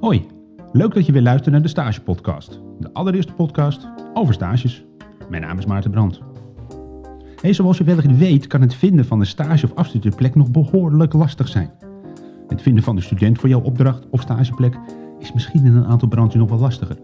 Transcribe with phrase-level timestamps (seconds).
[0.00, 0.26] Hoi,
[0.72, 2.60] leuk dat je weer luistert naar de Stage Podcast.
[2.80, 4.84] De allereerste podcast over stages.
[5.28, 6.20] Mijn naam is Maarten Brandt.
[7.40, 11.12] Hey, zoals je wellicht weet kan het vinden van een stage- of afstudeerplek nog behoorlijk
[11.12, 11.70] lastig zijn.
[12.48, 14.78] Het vinden van de student voor jouw opdracht of stageplek
[15.18, 16.96] is misschien in een aantal branches nog wel lastiger.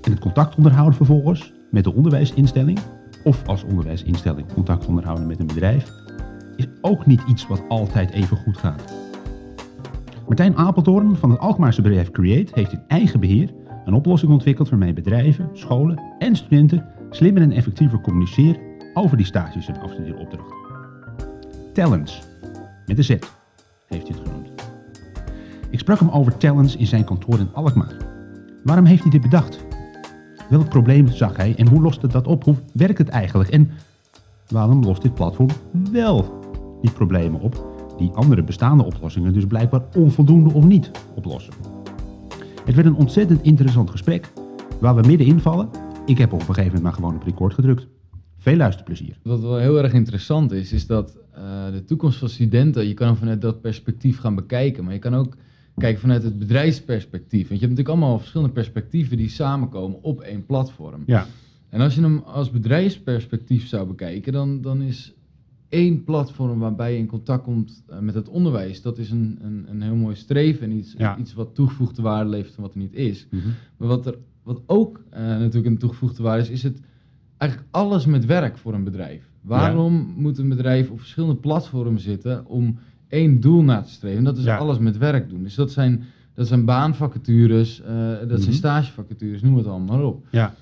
[0.00, 2.78] En het contact onderhouden vervolgens met de onderwijsinstelling
[3.24, 5.92] of als onderwijsinstelling contact onderhouden met een bedrijf
[6.56, 9.03] is ook niet iets wat altijd even goed gaat.
[10.26, 13.50] Martijn Apeldoorn van het Alkmaarse bedrijf Create heeft in eigen beheer
[13.84, 18.60] een oplossing ontwikkeld waarmee bedrijven, scholen en studenten slimmer en effectiever communiceren
[18.94, 20.56] over die stages en afstudeeropdrachten.
[21.72, 22.22] Talents,
[22.86, 24.52] met een Z, heeft hij het genoemd.
[25.70, 27.96] Ik sprak hem over talents in zijn kantoor in Alkmaar.
[28.62, 29.64] Waarom heeft hij dit bedacht?
[30.48, 32.44] Welk probleem zag hij en hoe loste dat op?
[32.44, 33.50] Hoe werkt het eigenlijk?
[33.50, 33.70] En
[34.48, 35.48] waarom lost dit platform
[35.92, 36.40] wel
[36.80, 41.54] die problemen op die andere bestaande oplossingen dus blijkbaar onvoldoende of niet oplossen?
[42.64, 44.32] Het werd een ontzettend interessant gesprek
[44.80, 45.68] waar we middenin vallen.
[46.06, 47.86] Ik heb op een gegeven moment maar gewoon op record gedrukt.
[48.38, 49.18] Veel luisterplezier.
[49.22, 53.06] Wat wel heel erg interessant is, is dat uh, de toekomst van studenten, je kan
[53.06, 55.36] hem vanuit dat perspectief gaan bekijken, maar je kan ook
[55.76, 57.48] kijken vanuit het bedrijfsperspectief.
[57.48, 61.02] Want je hebt natuurlijk allemaal verschillende perspectieven die samenkomen op één platform.
[61.06, 61.26] Ja.
[61.68, 65.12] En als je hem als bedrijfsperspectief zou bekijken, dan, dan is
[65.74, 69.66] één platform waarbij je in contact komt uh, met het onderwijs, dat is een, een,
[69.68, 71.18] een heel mooi streven en iets, Ja.
[71.18, 73.26] iets wat toegevoegde waarde levert en wat er niet is.
[73.30, 73.42] Mhm.
[73.76, 76.80] Maar wat, er, wat ook uh, natuurlijk een toegevoegde waarde is, is het
[77.36, 79.32] eigenlijk alles met werk voor een bedrijf.
[79.40, 84.18] Waarom moet een bedrijf op verschillende platformen zitten om één doel na te streven?
[84.18, 84.56] En dat is Ja.
[84.56, 85.42] alles met werk doen.
[85.42, 86.02] Dus dat zijn,
[86.34, 87.86] dat zijn baanvacatures, uh,
[88.18, 88.40] dat Mhm.
[88.40, 90.26] zijn stagevacatures, noem het allemaal maar op.
[90.30, 90.54] Ja.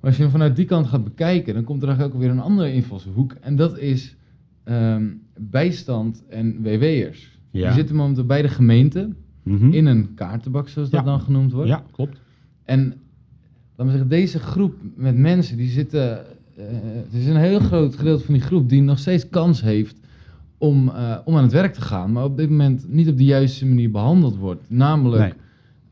[0.00, 2.30] Maar als je hem vanuit die kant gaat bekijken, dan komt er eigenlijk ook weer
[2.32, 3.32] een andere invalshoek.
[3.40, 4.16] En dat is
[4.64, 5.04] ehm,
[5.38, 7.38] bijstand en WW'ers.
[7.50, 7.66] Ja.
[7.66, 9.08] Die zitten momenteel bij de gemeente
[9.42, 9.72] Mhm.
[9.72, 11.06] in een kaartenbak, zoals dat Ja.
[11.06, 11.68] dan genoemd wordt.
[11.68, 12.20] Ja, klopt.
[12.64, 12.94] En
[13.76, 16.18] laat me zeggen, deze groep met mensen, die zitten.
[16.56, 19.96] eh, het is een heel groot gedeelte van die groep die nog steeds kans heeft
[20.58, 23.24] om, eh, om aan het werk te gaan, maar op dit moment niet op de
[23.24, 24.64] juiste manier behandeld wordt.
[24.68, 25.32] Namelijk, Nee.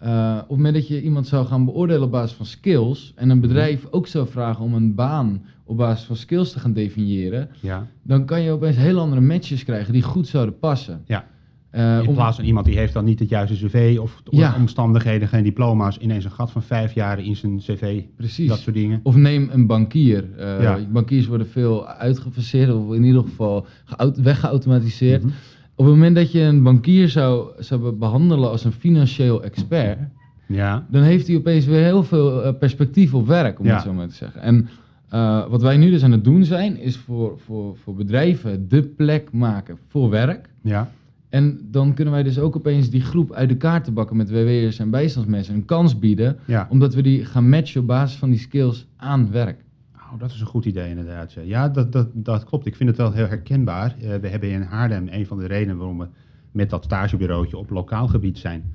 [0.00, 3.31] Eh, op het moment dat je iemand zou gaan beoordelen op basis van skills en
[3.31, 7.49] een bedrijf ook zou vragen om een baan op basis van skills te gaan definiëren,
[7.61, 7.87] Ja.
[8.03, 11.03] dan kan je opeens heel andere matches krijgen die goed zouden passen.
[11.06, 11.25] Ja.
[11.71, 14.55] Eh, In plaats van iemand die heeft dan niet het juiste cv of Ja.
[14.59, 18.49] omstandigheden, geen diploma's, ineens een gat van vijf jaar in zijn cv, Precies.
[18.49, 19.00] dat soort dingen.
[19.03, 20.25] Of neem een bankier.
[20.37, 20.78] Eh, Ja.
[20.93, 25.22] Bankiers worden veel uitgefaseerd, of in ieder geval geaut- weggeautomatiseerd.
[25.22, 25.33] Mhm.
[25.81, 29.99] Op het moment dat je een bankier zou, zou be- behandelen als een financieel expert,
[30.47, 30.87] Ja.
[30.91, 33.73] dan heeft hij opeens weer heel veel eh, perspectief op werk, om Ja.
[33.75, 34.41] het zo maar te zeggen.
[34.41, 34.69] En
[35.09, 38.83] eh, wat wij nu dus aan het doen zijn, is voor, voor, voor bedrijven de
[38.83, 40.49] plek maken voor werk.
[40.63, 40.91] Ja.
[41.29, 44.79] En dan kunnen wij dus ook opeens die groep uit de kaarten bakken met WW'ers
[44.79, 46.67] en bijstandsmensen een kans bieden, Ja.
[46.71, 49.65] omdat we die gaan matchen op basis van die skills aan werk.
[50.12, 51.32] Oh, dat is een goed idee inderdaad.
[51.44, 52.66] Ja, dat, dat, dat klopt.
[52.66, 53.97] Ik vind het wel heel herkenbaar.
[54.00, 56.06] Eh, we hebben in Haarlem een van de redenen waarom we
[56.53, 58.75] met dat stagebureautje op lokaal gebied zijn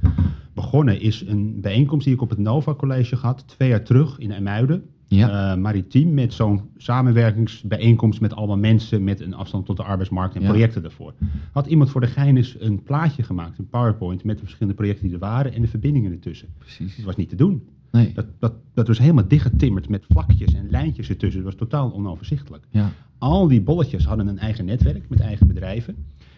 [0.54, 4.32] begonnen, is een bijeenkomst die ik op het Nova College had, twee jaar terug in
[4.32, 4.84] Emuiden.
[5.08, 5.52] Ja.
[5.52, 10.42] Eh, maritiem met zo'n samenwerkingsbijeenkomst met allemaal mensen met een afstand tot de arbeidsmarkt en
[10.42, 10.48] Ja.
[10.48, 11.14] projecten ervoor.
[11.52, 15.04] Had iemand voor de gein eens een plaatje gemaakt, een PowerPoint met de verschillende projecten
[15.06, 16.48] die er waren en de verbindingen ertussen.
[16.58, 16.96] Precies.
[16.96, 17.64] Het was niet te doen.
[17.96, 18.12] Nee.
[18.14, 21.42] Dat, dat, dat was helemaal dichtgetimmerd met vlakjes en lijntjes ertussen.
[21.42, 22.68] Het was totaal onoverzichtelijk.
[22.70, 22.92] Ja.
[23.18, 25.96] Al die bolletjes hadden een eigen netwerk met eigen bedrijven.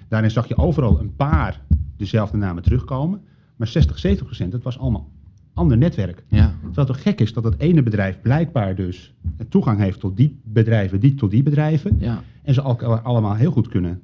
[0.08, 1.62] Daarin zag je overal een paar
[1.98, 3.22] dezelfde namen terugkomen.
[3.56, 5.10] Maar 60, 70 procent, dat was allemaal
[5.54, 6.24] ander netwerk.
[6.28, 6.48] Ja.
[6.48, 9.14] Terwijl het toch gek is dat het ene bedrijf blijkbaar dus
[9.50, 11.98] toegang heeft tot die bedrijven, die tot die bedrijven.
[12.00, 12.24] Ja.
[12.44, 14.02] En ze allemaal heel goed kunnen,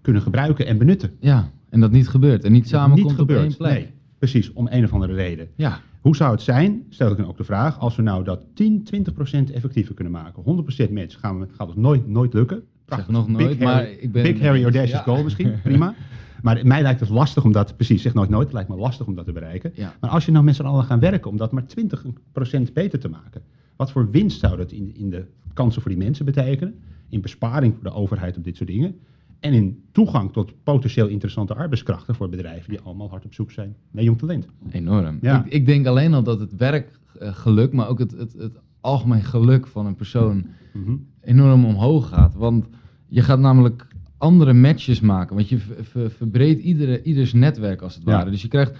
[0.00, 1.10] kunnen gebruiken en benutten.
[1.20, 1.50] Ja.
[1.68, 2.44] En dat niet gebeurt.
[2.44, 3.46] En niet samen Niet komt op gebeurd.
[3.46, 3.72] één plek.
[3.72, 5.48] Nee, precies, om een of andere reden.
[5.56, 5.80] Ja.
[6.04, 8.82] Hoe zou het zijn, stel ik dan ook de vraag, als we nou dat 10,
[8.82, 10.42] 20 procent effectiever kunnen maken?
[10.42, 12.62] 100 procent match gaan we, gaat het nooit, nooit lukken.
[12.86, 14.22] Zeg nog nooit, Big maar Harry, ik ben...
[14.22, 15.02] Big Harry Audacious Ja.
[15.02, 15.94] goal misschien, prima.
[16.42, 19.06] Maar mij lijkt het lastig om dat, precies, zeg nooit nooit, het lijkt me lastig
[19.06, 19.72] om dat te bereiken.
[19.74, 19.94] Ja.
[20.00, 22.98] Maar als je nou met z'n allen gaan werken om dat maar 20 procent beter
[22.98, 23.42] te maken,
[23.76, 26.74] wat voor winst zou dat in, in de kansen voor die mensen betekenen?
[27.08, 28.98] In besparing voor de overheid op dit soort dingen?
[29.44, 33.76] En in toegang tot potentieel interessante arbeidskrachten voor bedrijven die allemaal hard op zoek zijn
[33.90, 34.46] naar jong talent.
[34.70, 35.18] Enorm.
[35.20, 35.44] Ja.
[35.44, 39.66] Ik, ik denk alleen al dat het werkgeluk, maar ook het, het, het algemeen geluk
[39.66, 40.96] van een persoon Mhm.
[41.20, 42.34] enorm omhoog gaat.
[42.34, 42.66] Want
[43.08, 43.86] je gaat namelijk
[44.18, 45.36] andere matches maken.
[45.36, 48.10] Want je ver- ver- verbreedt iedere, ieders netwerk als het Ja.
[48.12, 48.30] ware.
[48.30, 48.72] Dus je krijgt,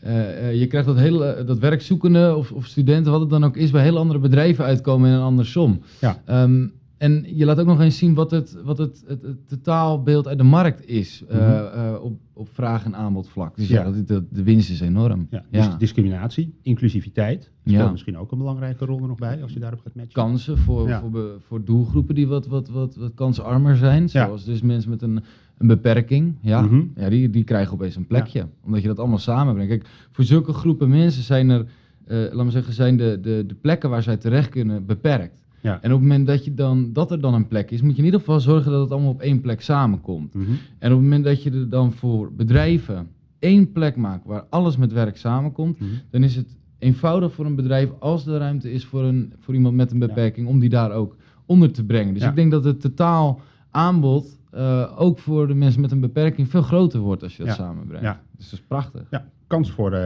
[0.00, 3.56] eh, eh, je krijgt dat, hele, dat werkzoekende of, of studenten, wat het dan ook
[3.56, 5.80] is, bij heel andere bedrijven uitkomen in een andersom.
[6.00, 6.22] Ja.
[6.24, 6.66] Ehm,
[7.00, 10.38] en je laat ook nog eens zien wat het, wat het, het, het totaalbeeld uit
[10.38, 11.24] de markt is.
[11.28, 11.78] eh, Mhm.
[11.78, 13.56] eh, op, op vraag en aanbod vlak.
[13.56, 13.78] Dus Ja.
[13.84, 15.26] ja, dat, dat- de winst is enorm.
[15.30, 15.66] Ja, Ja.
[15.66, 17.50] dus discriminatie, inclusiviteit.
[17.60, 17.90] Speelt Ja.
[17.90, 20.12] misschien ook een belangrijke rol er nog bij als je daarop gaat matchen.
[20.12, 24.08] kansen voor, voor, voor doelgroepen die wat, wat, wat, wat kansarmer zijn.
[24.08, 25.22] Zoals dus mensen met een,
[25.58, 26.34] een beperking.
[26.40, 26.82] Ja, Mhm.
[26.96, 28.46] ja die, die krijgen opeens een plekje.
[28.64, 29.70] Omdat je dat allemaal samenbrengt.
[29.70, 31.66] Kijk, voor zulke groepen mensen zijn er,
[32.06, 35.38] eh laten we zeggen, zijn de, de, de plekken waar zij terecht kunnen beperkt.
[35.60, 35.72] Ja.
[35.82, 37.98] En op het moment dat, je dan, dat er dan een plek is, moet je
[37.98, 40.34] in ieder geval zorgen dat het allemaal op één plek samenkomt.
[40.34, 40.44] Mhm.
[40.78, 43.08] En op het moment dat je er dan voor bedrijven
[43.38, 45.90] één plek maakt waar alles met werk samenkomt, Mhm.
[46.10, 49.74] dan is het eenvoudig voor een bedrijf als er ruimte is voor, een, voor iemand
[49.76, 51.16] met een beperking om die daar ook
[51.46, 52.14] onder te brengen.
[52.14, 52.28] Dus Ja.
[52.28, 53.40] ik denk dat het totaal
[53.70, 57.56] aanbod eh, ook voor de mensen met een beperking veel groter wordt als je dat
[57.56, 57.64] Ja.
[57.64, 58.04] samenbrengt.
[58.04, 58.20] Ja.
[58.36, 59.02] Dus dat is prachtig.
[59.10, 60.00] Ja, kans voor eh,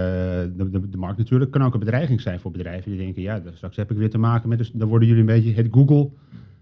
[0.56, 1.50] de, de, de markt natuurlijk.
[1.50, 4.18] Kan ook een bedreiging zijn voor bedrijven die denken, ja, straks heb ik weer te
[4.18, 6.10] maken met, dus dan worden jullie een beetje het Google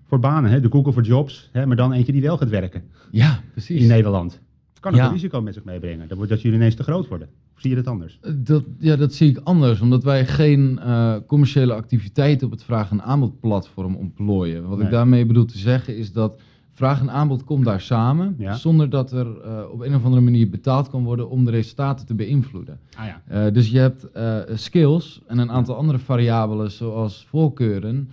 [0.06, 0.60] voor banen, hè?
[0.60, 1.66] de Google voor jobs, hè?
[1.66, 3.80] maar dan eentje die wel gaat werken Ja, precies.
[3.82, 4.40] in Nederland.
[4.80, 5.06] Kan ook Ja.
[5.06, 7.28] een risico met zich meebrengen, dat, wordt, dat jullie ineens te groot worden.
[7.54, 8.18] Of zie je dat anders?
[8.22, 12.64] Eh, Dat, ja, dat zie ik anders, omdat wij geen eh, commerciële activiteiten op het
[12.64, 14.68] vraag- en aanbodplatform ontplooien.
[14.68, 14.86] Wat Nee.
[14.86, 16.40] ik daarmee bedoel te zeggen is dat
[16.74, 18.54] vraag en aanbod komt daar samen, Ja.
[18.54, 22.06] zonder dat er eh, op een of andere manier betaald kan worden om de resultaten
[22.06, 22.78] te beïnvloeden.
[22.96, 28.08] Ah ja, Eh, dus je hebt eh, skills en een aantal andere variabelen zoals voorkeuren.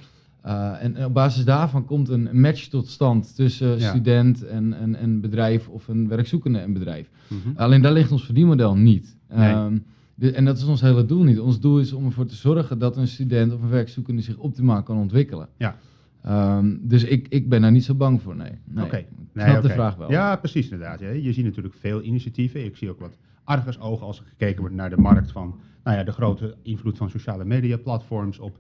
[0.80, 3.90] En op basis daarvan komt een match tot stand tussen Ja.
[3.90, 7.10] student en, en, en bedrijf of een werkzoekende en bedrijf.
[7.28, 7.40] Mhm.
[7.56, 9.16] Alleen daar ligt ons verdienmodel niet.
[9.34, 9.52] Nee.
[9.54, 9.78] Ehm,
[10.16, 11.40] de- en dat is ons hele doel niet.
[11.40, 14.84] Ons doel is om ervoor te zorgen dat een student of een werkzoekende zich optimaal
[14.84, 15.48] kan ontwikkelen.
[15.58, 15.76] Ja.
[16.22, 18.52] Ehm, dus ik, ik ben daar niet zo bang voor, nee.
[18.64, 18.86] nee.
[18.86, 19.06] Oké.
[19.34, 20.12] Nee, snap de vraag wel.
[20.12, 21.00] Ja, precies inderdaad.
[21.00, 21.10] Ja.
[21.10, 22.66] Je ziet natuurlijk veel initiatieven.
[22.66, 26.04] Ik zie ook wat argusogen als er gekeken wordt naar de markt van nou ja,
[26.04, 28.58] de grote invloed van sociale media platforms op,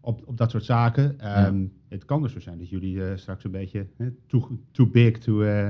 [0.00, 1.20] op, op dat soort zaken.
[1.20, 4.86] Ehm, Het kan dus zo zijn dat jullie eh, straks een beetje eh, too, too
[4.86, 5.68] big, to, eh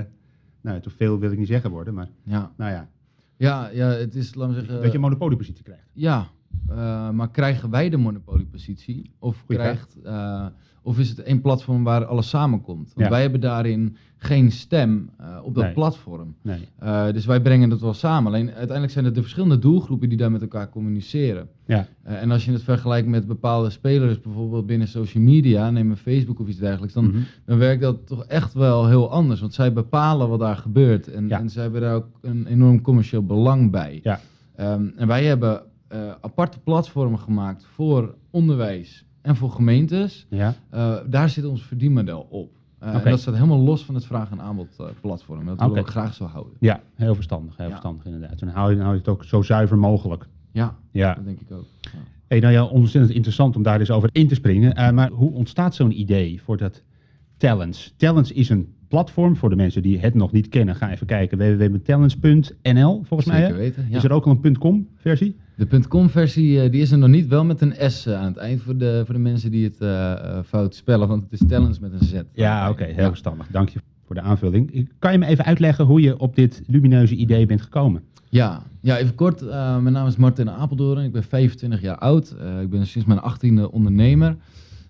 [0.61, 2.89] nou, te veel wil ik niet zeggen worden, maar Ja, nou ja,
[3.37, 4.81] ja, ja het is, laten we zeggen...
[4.81, 5.91] dat je een monopoliepositie krijgt.
[5.93, 6.29] Ja,
[6.69, 9.11] eh, maar krijgen wij de monopoliepositie?
[9.19, 9.97] Of, Goeie krijgt,
[10.89, 12.93] of is het één platform waar alles samenkomt?
[12.95, 13.09] Want Ja.
[13.09, 15.73] wij hebben daarin geen stem eh, op dat Nee.
[15.73, 16.35] platform.
[16.43, 16.69] Nee.
[16.79, 18.33] Eh, dus wij brengen het wel samen.
[18.33, 21.49] Alleen uiteindelijk zijn het de verschillende doelgroepen die daar met elkaar communiceren.
[21.67, 25.91] Ja, Eh, en als je het vergelijkt met bepaalde spelers, bijvoorbeeld binnen social media, neem
[25.91, 27.19] een Facebook of iets dergelijks, dan, Mhm.
[27.45, 29.41] dan werkt dat toch echt wel heel anders.
[29.41, 31.09] Want zij bepalen wat daar gebeurt.
[31.09, 31.39] En, Ja.
[31.39, 34.01] en zij hebben daar ook een enorm commercieel belang bij.
[34.03, 34.21] Ja.
[34.57, 35.63] Ehm, en wij hebben
[36.21, 40.27] aparte platformen gemaakt voor onderwijs en voor gemeentes.
[40.29, 40.55] ja.
[40.71, 42.51] Eh, daar zit ons verdienmodel op.
[42.79, 45.45] En dat staat helemaal los van het vraag- en aanbodplatform.
[45.47, 45.83] dat willen Oké.
[45.83, 46.53] we graag zo houden.
[46.61, 47.71] ja, heel verstandig, heel Ja.
[47.73, 48.41] verstandig inderdaad.
[48.41, 50.27] En hou je, hou je het ook zo zuiver mogelijk.
[50.53, 51.15] Ja, Ja.
[51.15, 51.65] dat denk ik ook.
[51.81, 51.91] Ja.
[52.29, 54.75] Hey, nou ja, ontzettend interessant om daar dus over in te springen.
[54.75, 56.83] Eh, maar hoe ontstaat zo'n idee voor dat
[57.37, 57.95] Talents?
[57.97, 60.75] Talents is een platform voor de mensen die het nog niet kennen.
[60.75, 63.39] Ga even kijken, www.talents.nl volgens mij.
[63.41, 63.61] Zeker Hè?
[63.61, 63.87] weten.
[63.91, 63.97] Ja.
[63.97, 65.37] Is er ook al een .com versie?
[65.57, 68.37] De .com-versie eh, die is er nog niet, wel met een S eh, aan het
[68.37, 71.79] eind voor de, voor de mensen die het eh, fout spellen, want het is talents
[71.79, 72.23] met een Z.
[72.33, 73.09] Ja, oké, heel Ja.
[73.09, 73.47] verstandig.
[73.51, 74.89] Dank je voor de aanvulling.
[74.99, 78.03] Kan je me even uitleggen hoe je op dit lumineuze idee bent gekomen?
[78.29, 79.41] Ja, ja even kort.
[79.51, 81.05] mijn naam is Martin Apeldoorn.
[81.05, 82.37] Ik ben 25 jaar oud.
[82.63, 84.37] Ik ben sinds mijn 18e ondernemer.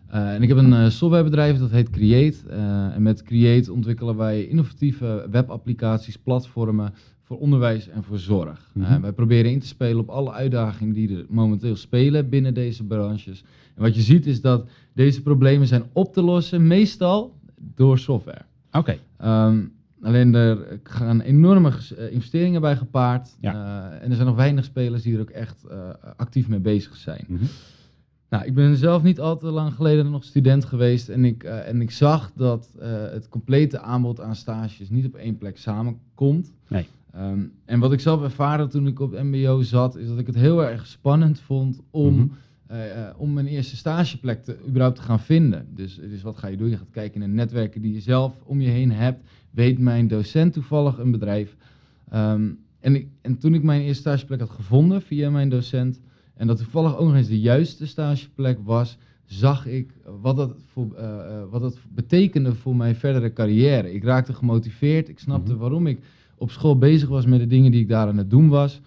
[0.08, 2.36] Eh, en ik heb een eh, softwarebedrijf dat heet Create.
[2.48, 8.70] Eh, en met Create ontwikkelen wij innovatieve webapplicaties, platformen voor onderwijs en voor zorg.
[8.72, 9.00] Mhm.
[9.00, 13.44] Wij proberen in te spelen op alle uitdagingen die er momenteel spelen binnen deze branches.
[13.74, 17.34] En wat je ziet is dat deze problemen zijn op te lossen, meestal
[17.74, 18.42] door software.
[18.72, 19.64] Oké, Ehm,
[20.02, 21.72] alleen er gaan enorme
[22.10, 23.36] investeringen bij gepaard.
[23.40, 23.90] Ja.
[23.90, 25.66] En er zijn nog weinig spelers die er ook echt
[26.16, 27.24] actief mee bezig zijn.
[27.28, 27.44] Mhm.
[28.30, 31.08] Nou, ik ben zelf niet al te lang geleden nog student geweest.
[31.08, 35.14] En ik, eh, en ik zag dat eh, het complete aanbod aan stages niet op
[35.14, 36.52] één plek samenkomt.
[36.68, 36.86] Nee.
[37.12, 40.34] Ehm, en wat ik zelf ervaarde toen ik op MBO zat, is dat ik het
[40.36, 42.26] heel erg spannend vond om, Mhm.
[42.66, 42.78] eh,
[43.16, 45.66] om mijn eerste stageplek te, überhaupt te gaan vinden.
[45.74, 46.68] Dus, dus wat ga je doen?
[46.70, 49.20] Je gaat kijken in de netwerken die je zelf om je heen hebt.
[49.50, 51.56] Weet mijn docent toevallig een bedrijf?
[52.10, 52.48] Ehm,
[52.80, 56.00] en, ik, en toen ik mijn eerste stageplek had gevonden via mijn docent,
[56.38, 60.94] en dat toevallig ook nog eens de juiste stageplek was, zag ik wat dat, voor,
[60.96, 63.92] eh, eh, wat dat betekende voor mijn verdere carrière.
[63.94, 65.60] Ik raakte gemotiveerd, ik snapte Mhm.
[65.60, 65.98] waarom ik
[66.36, 68.80] op school bezig was met de dingen die ik daar aan het doen was.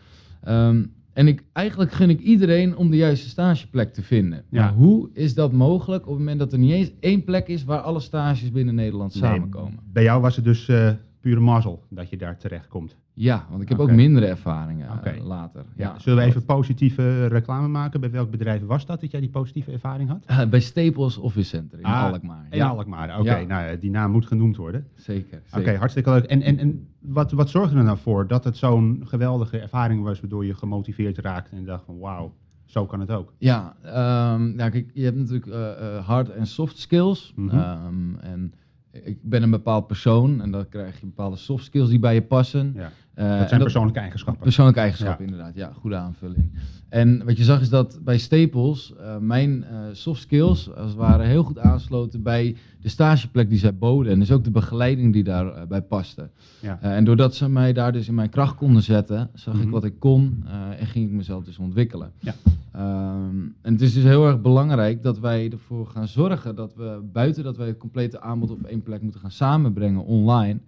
[0.44, 4.44] Ehm, en ik, eigenlijk gun ik iedereen om de juiste stageplek te vinden.
[4.50, 4.62] Ja.
[4.62, 7.64] Maar hoe is dat mogelijk op het moment dat er niet eens één plek is
[7.64, 9.80] waar alle stages binnen Nederland Nee, samenkomen?
[9.94, 10.92] Bij jou was het dus eh,
[11.22, 12.96] pure mazzel dat je daar terecht komt.
[13.14, 15.66] Ja, want ik heb ook mindere ervaringen eh, later.
[15.76, 18.00] Ja, zullen we even positieve reclame maken?
[18.00, 20.24] Bij welk bedrijf was dat dat jij die positieve ervaring had?
[20.26, 22.46] Eh, bij Staples Office Center in Ah, Alkmaar.
[22.50, 23.36] In ja, Alkmaar, oké.
[23.38, 23.46] Ja.
[23.46, 24.88] Nou, ja, die naam moet genoemd worden.
[24.96, 25.42] zeker.
[25.58, 26.24] Oké, hartstikke leuk.
[26.24, 30.20] En, en, en wat, wat zorgde er nou voor dat het zo'n geweldige ervaring was,
[30.20, 32.34] waardoor je gemotiveerd raakte en dacht van wauw,
[32.66, 33.34] zo kan het ook.
[33.38, 37.34] Ja, ehm, ja, kijk, je hebt natuurlijk eh, hard en soft skills.
[37.36, 37.58] Mhm.
[37.58, 38.54] Ehm, en
[38.92, 42.22] ik ben een bepaald persoon en dan krijg je bepaalde soft skills die bij je
[42.22, 42.74] passen.
[42.76, 42.92] Ja.
[43.14, 44.44] Eh, Dat zijn persoonlijke eigenschappen.
[44.44, 45.32] Persoonlijke eigenschappen, Ja.
[45.32, 45.56] inderdaad.
[45.56, 46.52] Ja, goede aanvulling.
[46.90, 50.98] En wat je zag is dat bij Staples eh, mijn eh, soft skills als het
[50.98, 54.12] ware heel goed aansloten bij de stageplek die zij boden.
[54.12, 56.30] En dus ook de begeleiding die daarbij bij paste.
[56.60, 56.82] Ja.
[56.82, 59.64] En doordat ze mij daar dus in mijn kracht konden zetten, zag Mhm.
[59.64, 60.44] ik wat ik kon
[60.78, 62.12] en ging ik mezelf dus ontwikkelen.
[62.20, 62.34] Ja.
[62.72, 67.10] Ehm, en het is dus heel erg belangrijk dat wij ervoor gaan zorgen dat we
[67.14, 70.60] buiten dat wij het complete aanbod op één plek moeten gaan samenbrengen online,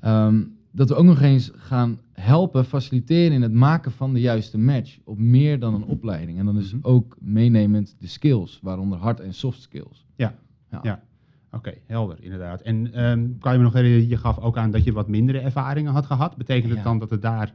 [0.00, 4.58] ehm, dat we ook nog eens gaan helpen, faciliteren in het maken van de juiste
[4.58, 6.38] match op meer dan een opleiding.
[6.38, 6.86] En dan is Mhm.
[6.86, 10.06] ook meenemend de skills, waaronder hard en soft skills.
[10.16, 10.34] Ja.
[10.70, 10.80] Ja.
[10.82, 11.02] Ja.
[11.52, 12.60] Oké, helder, inderdaad.
[12.60, 15.38] En ehm, kan je me nog herinneren, je gaf ook aan dat je wat mindere
[15.38, 16.36] ervaringen had gehad.
[16.36, 16.84] Betekent het Ja.
[16.84, 17.54] dan dat het daar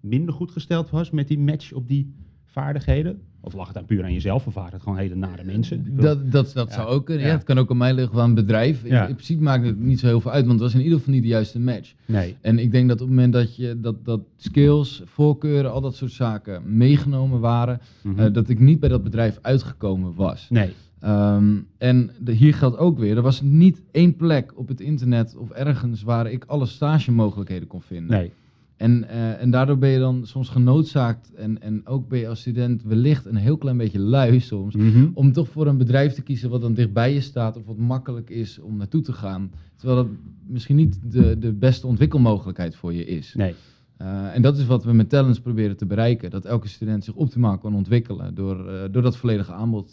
[0.00, 2.12] minder goed gesteld was met die match op die
[2.50, 3.20] vaardigheden?
[3.42, 5.82] Of lag het dan puur aan jezelf of waren het gewoon hele nare mensen?
[5.82, 6.74] Bedoel- Dat, dat, dat Ja.
[6.74, 7.26] zou ook kunnen.
[7.26, 7.32] Ja.
[7.32, 8.84] Het kan ook aan mij liggen van een bedrijf.
[8.84, 9.06] In, Ja.
[9.06, 11.14] in principe maakt het niet zo heel veel uit, want het was in ieder geval
[11.14, 11.94] niet de juiste match.
[12.06, 12.36] Nee.
[12.40, 15.94] En ik denk dat op het moment dat je dat, dat skills, voorkeuren, al dat
[15.94, 18.18] soort zaken meegenomen waren, Mhm.
[18.20, 20.46] eh, dat ik niet bij dat bedrijf uitgekomen was.
[20.50, 20.70] nee.
[21.00, 25.36] Ehm, en de, hier geldt ook weer, er was niet één plek op het internet
[25.36, 28.16] of ergens waar ik alle stagemogelijkheden kon vinden.
[28.16, 28.32] Nee.
[28.80, 32.40] En, eh, en daardoor ben je dan soms genoodzaakt, en, en ook ben je als
[32.40, 35.08] student wellicht een heel klein beetje lui soms, Mhm.
[35.14, 38.30] om toch voor een bedrijf te kiezen wat dan dichtbij je staat of wat makkelijk
[38.30, 39.50] is om naartoe te gaan.
[39.76, 40.12] Terwijl dat
[40.46, 43.34] misschien niet de, de beste ontwikkelmogelijkheid voor je is.
[43.34, 43.54] Nee.
[43.96, 46.30] Eh, en dat is wat we met Talents proberen te bereiken.
[46.30, 49.92] Dat elke student zich optimaal kan ontwikkelen door, eh, door dat volledige aanbod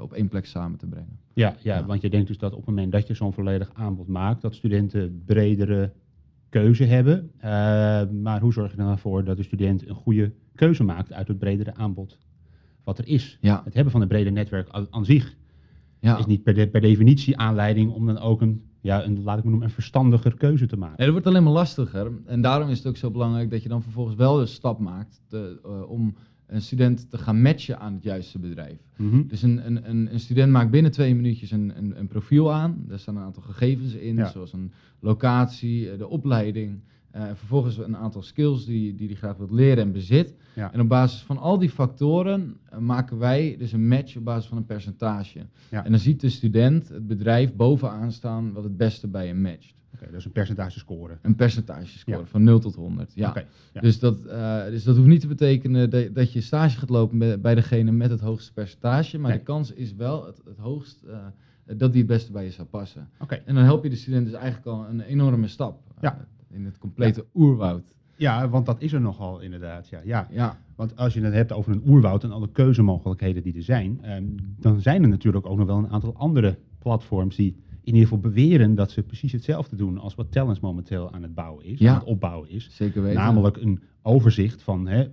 [0.00, 1.18] op één plek samen te brengen.
[1.34, 1.86] Ja, ja, Ja.
[1.86, 4.54] want je denkt dus dat op het moment dat je zo'n volledig aanbod maakt, dat
[4.54, 5.92] studenten bredere
[6.48, 7.30] keuze hebben.
[7.38, 7.50] Eh,
[8.22, 11.28] maar hoe zorg je er dan voor dat de student een goede keuze maakt uit
[11.28, 12.18] het bredere aanbod
[12.84, 13.38] wat er is?
[13.40, 15.36] Ja, Het hebben van een breder netwerk aan, zich
[16.00, 16.18] ja.
[16.18, 19.42] is niet per, de- per definitie aanleiding om dan ook een, ja, een, laat ik
[19.42, 20.94] maar noemen, een verstandiger keuze te maken.
[20.96, 22.12] Nee, dat wordt alleen maar lastiger.
[22.26, 25.22] En daarom is het ook zo belangrijk dat je dan vervolgens wel de stap maakt
[25.26, 26.14] te- eh, om
[26.48, 28.78] een student te gaan matchen aan het juiste bedrijf.
[28.96, 29.26] Mhm.
[29.26, 32.84] Dus een, een, een, een student maakt binnen twee minuutjes een, een, een profiel aan.
[32.88, 34.28] Daar staan een aantal gegevens in, Ja.
[34.30, 36.80] zoals een locatie, eh, de opleiding.
[37.10, 40.34] en vervolgens een aantal skills die die, die graag wilt leren en bezit.
[40.54, 40.72] Ja.
[40.72, 44.48] En op basis van al die factoren eh, maken wij dus een match op basis
[44.48, 45.46] van een percentage.
[45.70, 45.84] Ja.
[45.84, 49.74] En dan ziet de student het bedrijf bovenaan staan wat het beste bij hem matcht.
[49.94, 51.18] Oké, dat is een percentage scoren.
[51.22, 52.24] Een percentagescore Ja.
[52.26, 53.12] van 0 tot 100.
[53.14, 53.34] Ja.
[53.80, 57.40] Dus, dat, eh, dus dat hoeft niet te betekenen dat, dat je stage gaat lopen
[57.40, 59.18] bij, degene met het hoogste percentage.
[59.18, 59.38] Maar Nee.
[59.38, 61.16] de kans is wel het, het hoogst eh,
[61.76, 63.08] dat die het beste bij je zou passen.
[63.20, 63.34] Oké.
[63.34, 65.80] En dan help je de student dus eigenlijk al een enorme stap.
[65.94, 66.26] eh, Ja.
[66.50, 67.96] in het complete oerwoud.
[68.16, 69.88] Ja, want dat is er nogal inderdaad.
[69.88, 70.00] Ja.
[70.04, 73.62] Ja, Ja, Want als je het hebt over een oerwoud en alle keuzemogelijkheden die er
[73.62, 74.24] zijn, ehm,
[74.58, 77.56] dan zijn er natuurlijk ook nog wel een aantal andere platforms die
[77.88, 81.34] in ieder geval beweren dat ze precies hetzelfde doen als wat Talents momenteel aan het
[81.34, 81.88] bouwen is, Ja.
[81.92, 82.68] aan het opbouwen is.
[82.72, 83.18] zeker weten.
[83.18, 85.06] Namelijk een overzicht van hè,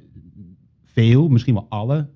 [0.83, 2.09] veel, misschien wel alle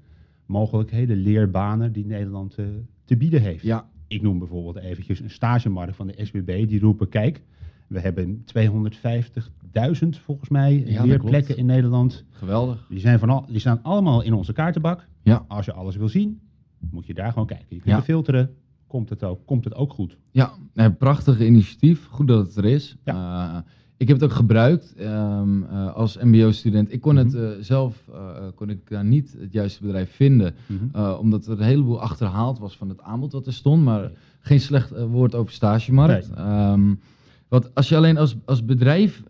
[0.46, 2.66] mogelijkheden, leerbanen die Nederland eh,
[3.06, 3.64] te bieden heeft.
[3.64, 6.68] Ja, Ik noem bijvoorbeeld eventjes een stagemarkt van de SBB.
[6.68, 7.42] Die roepen, kijk,
[7.88, 12.26] we hebben 250.000 volgens mij Ja, leerplekken in Nederland.
[12.30, 12.86] geweldig.
[12.90, 15.08] Die, zijn van al, die staan allemaal in onze kaartenbak.
[15.24, 15.46] Ja.
[15.48, 16.40] Als je alles wil zien,
[16.92, 17.66] moet je daar gewoon kijken.
[17.70, 17.98] Je kunt Ja.
[17.98, 18.56] er filteren,
[18.90, 20.18] komt het, ook, komt het ook goed.
[20.32, 22.08] Ja, een prachtig initiatief.
[22.12, 22.96] Goed dat het er is.
[23.04, 23.58] Eh,
[23.98, 26.92] ik heb het ook gebruikt ehm, eh, als mbo-student.
[26.94, 27.44] Ik kon het Mhm.
[27.44, 28.04] eh, zelf
[28.56, 30.56] kon ik daar niet het juiste bedrijf vinden.
[30.94, 33.84] Eh, omdat er een heleboel achterhaald was van het aanbod dat er stond.
[33.84, 34.10] Maar Nee.
[34.40, 36.30] geen slecht woord over stagemarkt.
[36.34, 36.94] Ehm,
[37.48, 39.24] want als je alleen als, als bedrijf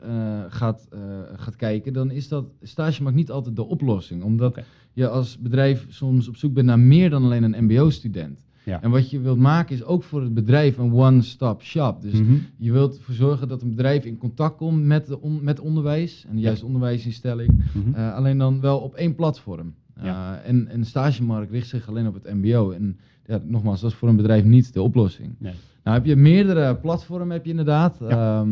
[0.49, 0.87] gaat,
[1.35, 4.23] gaat kijken, dan is dat stagemarkt niet altijd de oplossing.
[4.23, 4.59] Omdat
[4.93, 8.39] je als bedrijf soms op zoek bent naar meer dan alleen een mbo-student.
[8.63, 8.81] Ja.
[8.81, 12.01] En wat je wilt maken is ook voor het bedrijf een one-stop shop.
[12.01, 12.33] Dus Mhm.
[12.57, 16.25] je wilt ervoor zorgen dat een bedrijf in contact komt met, de on- met onderwijs
[16.29, 17.63] en de juiste onderwijsinstelling.
[17.73, 17.93] Mhm.
[17.95, 19.73] Eh, alleen dan wel op één platform.
[20.01, 20.41] Ja.
[20.41, 22.71] Eh, en, en de stagemarkt richt zich alleen op het MBO.
[22.71, 25.35] En ja, nogmaals, dat is voor een bedrijf niet de oplossing.
[25.37, 25.53] Nee.
[25.83, 27.97] Nou heb je meerdere platformen, heb je inderdaad.
[27.99, 28.45] Ja.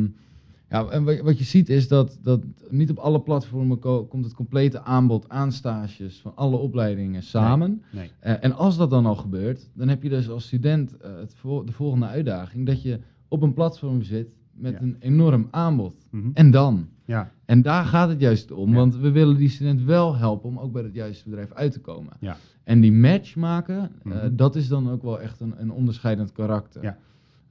[0.69, 0.85] Ja.
[0.87, 4.81] en wat, je ziet is dat, dat niet op alle platformen ko- komt het complete
[4.81, 7.83] aanbod aan stages van alle opleidingen samen.
[7.91, 8.11] Nee.
[8.19, 11.35] Eh, en als dat dan al gebeurt, dan heb je dus als student eh, het
[11.65, 14.81] de volgende uitdaging dat je op een platform zit met Ja.
[14.81, 15.95] een enorm aanbod.
[16.09, 16.29] Mhm.
[16.33, 16.87] En dan?
[17.05, 18.75] Ja, En daar gaat het juist om, Ja.
[18.75, 21.79] want we willen die student wel helpen om ook bij het juiste bedrijf uit te
[21.81, 22.13] komen.
[22.19, 22.37] ja.
[22.63, 24.35] En die match maken, eh, Mhm.
[24.35, 26.83] dat is dan ook wel echt een, een onderscheidend karakter.
[26.83, 26.97] Ja.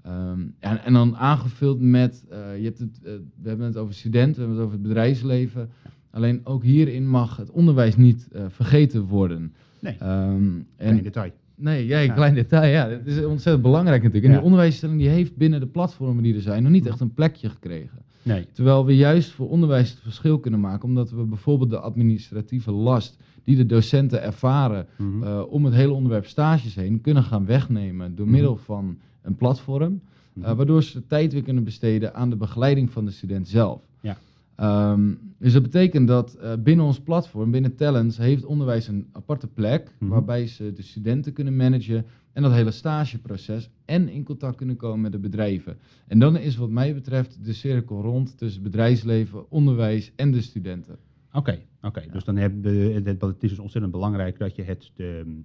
[0.07, 3.95] Ehm, en, en dan aangevuld met, eh, je hebt het, eh, we hebben het over
[3.95, 5.69] studenten, we hebben het over het bedrijfsleven.
[6.11, 9.55] Alleen ook hierin mag het onderwijs niet eh, vergeten worden.
[9.81, 10.43] Nee, Ehm,
[10.77, 11.31] klein detail.
[11.55, 12.13] nee, ja, een Ja.
[12.15, 12.89] klein detail, ja.
[12.89, 14.25] Dat is ontzettend belangrijk natuurlijk.
[14.25, 14.37] En Ja.
[14.37, 17.49] die onderwijsinstelling die heeft binnen de platformen die er zijn nog niet echt een plekje
[17.49, 17.99] gekregen.
[18.23, 22.71] Nee, Terwijl we juist voor onderwijs het verschil kunnen maken, omdat we bijvoorbeeld de administratieve
[22.73, 25.23] last die de docenten ervaren Mhm.
[25.23, 28.35] eh, om het hele onderwerp stages heen kunnen gaan wegnemen door Mhm.
[28.35, 28.97] middel van
[29.27, 30.01] een platform,
[30.35, 30.57] eh, Mhm.
[30.57, 33.81] waardoor ze tijd weer kunnen besteden aan de begeleiding van de student zelf.
[34.01, 34.17] Ja.
[34.57, 39.47] Ehm, dus dat betekent dat eh, binnen ons platform, binnen Talents, heeft onderwijs een aparte
[39.47, 40.11] plek Mhm.
[40.11, 45.01] waarbij ze de studenten kunnen managen en dat hele stageproces en in contact kunnen komen
[45.01, 45.77] met de bedrijven.
[46.07, 50.97] En dan is wat mij betreft de cirkel rond tussen bedrijfsleven, onderwijs en de studenten.
[51.33, 52.03] Oké, oké.
[52.13, 52.71] dus dan hebben we,
[53.05, 55.41] het, het is dus ontzettend belangrijk dat je het, de,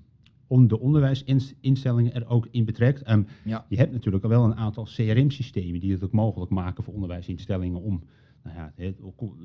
[0.51, 3.03] on, de onderwijsinstellingen er ook in betrekt.
[3.43, 3.65] Ja.
[3.69, 7.81] Je hebt natuurlijk al wel een aantal CRM-systemen die het ook mogelijk maken voor onderwijsinstellingen
[7.81, 8.03] om
[8.43, 9.35] nou ja, het, co-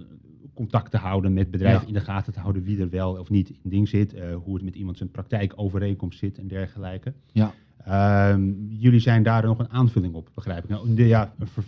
[0.54, 1.86] contact te houden met bedrijven, Ja.
[1.88, 4.54] in de gaten te houden wie er wel of niet in ding zit, eh, hoe
[4.54, 7.12] het met iemand zijn praktijkovereenkomst zit en dergelijke.
[7.32, 7.52] Ja.
[7.84, 10.70] Ehm, jullie zijn daar nog een aanvulling op, begrijp ik.
[10.70, 11.64] Nou, de, ja, een ver-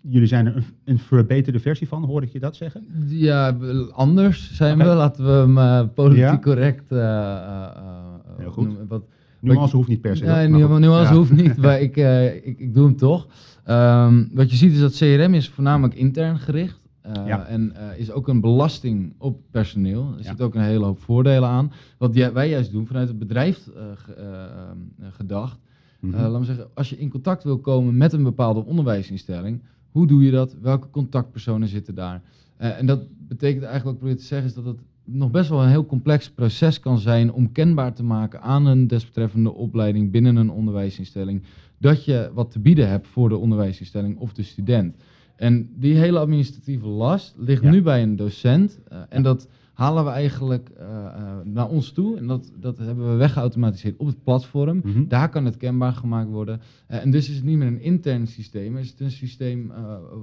[0.00, 2.86] jullie zijn er een, een verbeterde versie van, hoor ik je dat zeggen?
[3.08, 3.56] Ja,
[3.92, 4.84] anders zijn we.
[4.84, 6.38] Laten we hem eh, politiek Ja.
[6.38, 8.64] correct eh, eh, eh, Heel goed.
[8.66, 8.86] noemen.
[8.86, 9.02] Wat,
[9.40, 10.24] Nuance hoeft niet per se.
[10.24, 11.18] Nee, hoor, nu, nuance Ja.
[11.18, 13.26] hoeft niet, maar ik, eh, ik, ik doe hem toch.
[13.64, 16.80] Ehm, wat je ziet is dat CRM is voornamelijk intern gericht.
[17.00, 17.44] eh, Ja.
[17.46, 20.12] En eh, is ook een belasting op personeel.
[20.12, 20.30] Er Ja.
[20.30, 21.72] zit ook een hele hoop voordelen aan.
[21.98, 25.58] Wat jij- wij juist doen vanuit het bedrijf eh, ge- eh, eh, gedacht.
[26.00, 30.22] Laat me zeggen, als je in contact wil komen met een bepaalde onderwijsinstelling, hoe doe
[30.24, 30.56] je dat?
[30.62, 32.22] Welke contactpersonen zitten daar?
[32.56, 34.78] En dat betekent eigenlijk wat ik probeer te zeggen, is dat het
[35.10, 38.86] nog best wel een heel complex proces kan zijn om kenbaar te maken aan een
[38.86, 41.42] desbetreffende opleiding binnen een onderwijsinstelling,
[41.78, 44.96] dat je wat te bieden hebt voor de onderwijsinstelling of de student.
[45.36, 47.70] En die hele administratieve last ligt Ja.
[47.70, 48.78] nu bij een docent.
[48.88, 52.16] eh, en dat halen we eigenlijk eh, eh, naar ons toe.
[52.16, 54.80] En dat, dat hebben we weggeautomatiseerd op het platform.
[54.84, 55.04] Mhm.
[55.08, 56.60] Daar kan het kenbaar gemaakt worden.
[56.86, 59.72] Eh, en dus is het niet meer een intern systeem, is het een systeem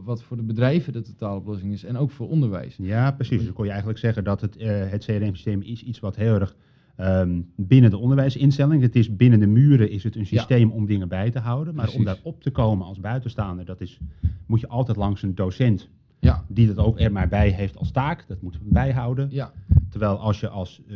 [0.04, 2.76] wat voor de bedrijven de totaaloplossing is en ook voor onderwijs.
[2.78, 3.38] Ja, precies.
[3.38, 6.56] Dus dan kon je eigenlijk zeggen dat het, het CRM-systeem is iets wat heel erg
[6.96, 8.82] ehm, binnen de onderwijsinstelling.
[8.82, 10.38] Het is binnen de muren is het een Ja.
[10.38, 11.76] systeem om dingen bij te houden.
[11.76, 14.00] Maar om daar op te komen als buitenstaander, dat is,
[14.46, 15.90] moet je altijd langs een docent
[16.20, 18.26] Ja, die dat ook er maar bij heeft als taak.
[18.28, 19.28] Dat moet bijhouden.
[19.32, 19.52] ja,
[19.90, 20.96] Terwijl als je als eh,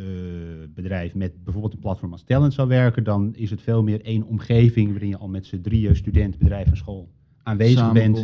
[0.74, 4.24] bedrijf met bijvoorbeeld een platform als Talent zou werken, dan is het veel meer één
[4.24, 7.10] omgeving waarin je al met z'n drieën, student, bedrijf en school,
[7.44, 8.18] aanwezig bent.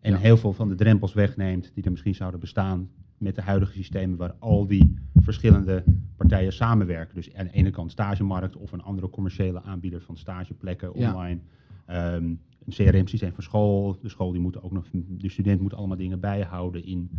[0.00, 0.18] En Ja.
[0.18, 4.16] heel veel van de drempels wegneemt die er misschien zouden bestaan met de huidige systemen
[4.18, 5.84] waar al die verschillende
[6.16, 7.14] partijen samenwerken.
[7.14, 11.38] Dus aan de ene kant stagemarkt of een andere commerciële aanbieder van stageplekken online.
[11.86, 12.24] Ehm,
[12.66, 13.96] een CRM-systeem voor school.
[14.02, 17.10] De school die moet ook nog, de student moet allemaal dingen bijhouden in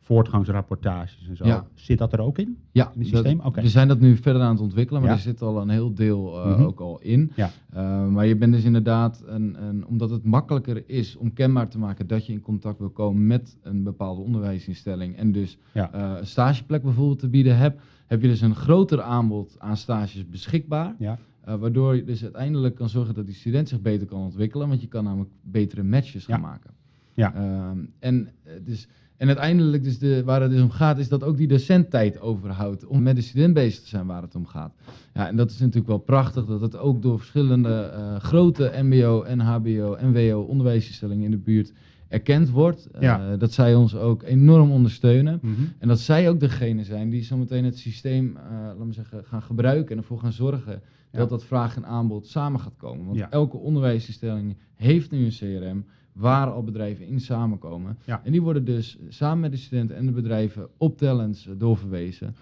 [0.00, 1.46] voortgangsrapportages en zo.
[1.46, 1.66] Ja.
[1.74, 2.56] Zit dat er ook in?
[2.72, 3.40] Ja, In het systeem?
[3.40, 3.60] Oké.
[3.60, 5.16] we zijn dat nu verder aan het ontwikkelen, maar Ja.
[5.16, 6.62] er zit al een heel deel eh, Mhm.
[6.62, 7.32] ook al in.
[7.36, 7.50] Ja.
[7.70, 11.78] Eh, maar je bent dus inderdaad, een, een, omdat het makkelijker is om kenbaar te
[11.78, 15.92] maken dat je in contact wil komen met een bepaalde onderwijsinstelling en dus Ja.
[15.92, 20.28] eh, een stageplek bijvoorbeeld te bieden hebt, heb je dus een groter aanbod aan stages
[20.28, 20.94] beschikbaar.
[20.98, 21.18] Ja.
[21.44, 24.80] Eh, waardoor je dus uiteindelijk kan zorgen dat die student zich beter kan ontwikkelen, want
[24.80, 26.46] je kan namelijk betere matches gaan Ja.
[26.46, 26.70] maken.
[27.14, 27.34] Ja.
[27.34, 31.22] Ehm, en, eh, dus, en uiteindelijk, dus de, waar het dus om gaat, is dat
[31.24, 34.46] ook die docent tijd overhoudt om met de student bezig te zijn waar het om
[34.46, 34.74] gaat.
[35.14, 39.22] Ja, en dat is natuurlijk wel prachtig, dat het ook door verschillende eh, grote MBO
[39.22, 41.72] en HBO en WO onderwijsinstellingen in de buurt
[42.08, 42.88] erkend wordt.
[43.00, 43.36] Ja.
[43.36, 45.38] dat zij ons ook enorm ondersteunen.
[45.42, 45.52] Mhm.
[45.78, 49.42] En dat zij ook degene zijn die zometeen het systeem, eh laten we zeggen, gaan
[49.42, 50.82] gebruiken en ervoor gaan zorgen.
[51.14, 53.04] Dat dat vraag en aanbod samen gaat komen.
[53.06, 53.30] Want Ja.
[53.30, 57.96] elke onderwijsinstelling heeft nu een CRM waar al bedrijven in samenkomen.
[58.04, 58.20] Ja.
[58.24, 62.34] En die worden dus samen met de studenten en de bedrijven op talents eh, doorverwezen.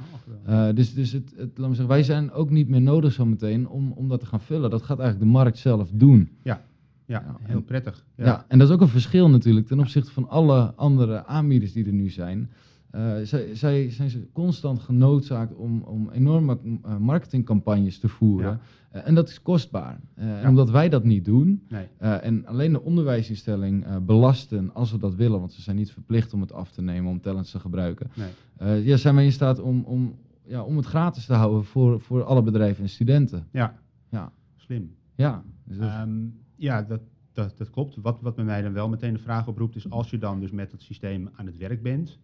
[0.47, 0.69] Oh.
[0.69, 3.69] Eh, dus dus het, het, laten we zeggen, wij zijn ook niet meer nodig zometeen
[3.69, 4.71] om, om dat te gaan vullen.
[4.71, 6.29] Dat gaat eigenlijk de markt zelf doen.
[6.43, 6.61] ja,
[7.07, 8.05] ja, heel en- prettig.
[8.17, 8.45] Ja.
[8.49, 11.93] en dat is ook een verschil natuurlijk ten opzichte van alle andere aanbieders die er
[11.93, 12.51] nu zijn.
[12.93, 18.51] Eh, zij, zij zijn ze constant genoodzaakt om, om enorme eh, marketingcampagnes te voeren.
[18.51, 18.61] Ja.
[19.01, 20.01] Eh, en dat is kostbaar.
[20.15, 21.87] En omdat wij dat niet doen Nee.
[21.99, 26.41] en alleen de onderwijsinstelling belasten als we dat willen, want ze zijn niet verplicht om
[26.41, 28.85] het af te nemen om talents te gebruiken, Nee.
[28.85, 32.23] ja, zijn wij in staat om, om, ja, om het gratis te houden voor, voor
[32.25, 33.47] alle bedrijven en studenten.
[33.53, 33.79] Ja.
[34.11, 34.33] Ja.
[34.57, 34.95] Slim.
[35.15, 36.11] Ja, dus dat- Ehm,
[36.57, 37.01] ja, dat,
[37.33, 37.97] dat, dat klopt.
[37.97, 40.51] Wat, wat bij mij dan wel meteen de vraag oproept, is als je dan dus
[40.51, 42.19] met het systeem aan het werk bent,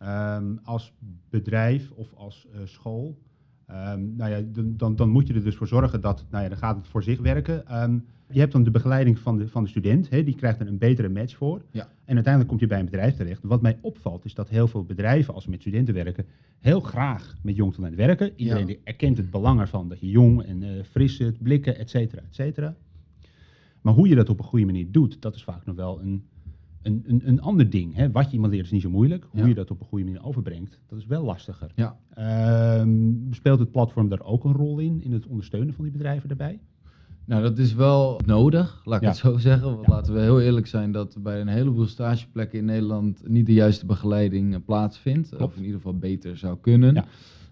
[0.00, 0.92] ehm, als
[1.30, 3.18] bedrijf of als eh, school,
[3.66, 4.40] ehm, nou ja,
[4.76, 7.02] dan, dan, moet je er dus voor zorgen dat, nou ja, dan gaat het voor
[7.02, 7.66] zich werken.
[7.66, 7.98] Ehm,
[8.32, 10.78] je hebt dan de begeleiding van de, van de student, hè, die krijgt er een
[10.78, 11.62] betere match voor.
[11.70, 11.88] Ja.
[12.04, 13.42] En uiteindelijk komt je bij een bedrijf terecht.
[13.42, 16.26] Wat mij opvalt is dat heel veel bedrijven, als ze met studenten werken,
[16.58, 18.32] heel graag met jong talent werken.
[18.36, 18.74] Iedereen Ja.
[18.84, 22.34] erkent het belang ervan dat je jong en eh, fris zit, blikken, et cetera, et
[22.34, 22.76] cetera.
[23.80, 26.24] Maar hoe je dat op een goede manier doet, dat is vaak nog wel een,
[26.82, 27.94] een, een, een ander ding.
[27.94, 28.10] Hè?
[28.10, 29.26] Wat je iemand leert is niet zo moeilijk.
[29.30, 29.46] Hoe Ja.
[29.46, 31.70] je dat op een goede manier overbrengt, dat is wel lastiger.
[31.74, 31.96] Ja.
[32.14, 36.28] Ehm, speelt het platform daar ook een rol in, in het ondersteunen van die bedrijven
[36.28, 36.60] daarbij?
[37.24, 39.08] Nou, dat is wel nodig, laat ik Ja.
[39.08, 39.74] het zo zeggen.
[39.74, 43.52] Want laten we heel eerlijk zijn dat bij een heleboel stageplekken in Nederland niet de
[43.52, 45.28] juiste begeleiding eh, plaatsvindt.
[45.28, 45.42] Klopt.
[45.42, 46.94] Of in ieder geval beter zou kunnen.
[46.94, 47.04] Ja.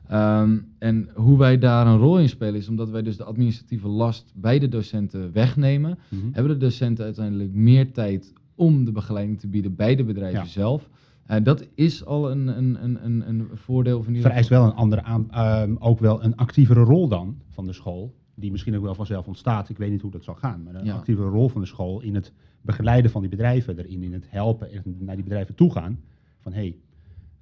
[0.08, 3.88] Ehm, en hoe wij daar een rol in spelen is omdat wij dus de administratieve
[3.88, 5.98] last bij de docenten wegnemen.
[6.08, 6.20] Mhm.
[6.32, 10.46] Hebben de docenten uiteindelijk meer tijd om de begeleiding te bieden bij de bedrijven Ja.
[10.46, 10.88] zelf.
[11.24, 14.72] En dat is al een, een, een, een, een voordeel van ieder vereist wel een
[14.74, 18.82] andere aan, ehm, ook wel een actievere rol dan van de school, die misschien ook
[18.82, 19.68] wel vanzelf ontstaat.
[19.68, 20.94] Ik weet niet hoe dat zal gaan, maar een Ja.
[20.94, 24.70] actievere rol van de school in het begeleiden van die bedrijven, erin in het helpen
[24.72, 26.00] en naar die bedrijven toe gaan.
[26.38, 26.76] Van hé, hey,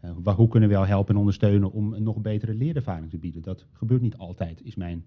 [0.01, 3.19] eh, wa- hoe kunnen we jou helpen en ondersteunen om een nog betere leerervaring te
[3.19, 3.43] bieden?
[3.43, 5.05] Dat gebeurt niet altijd, is mijn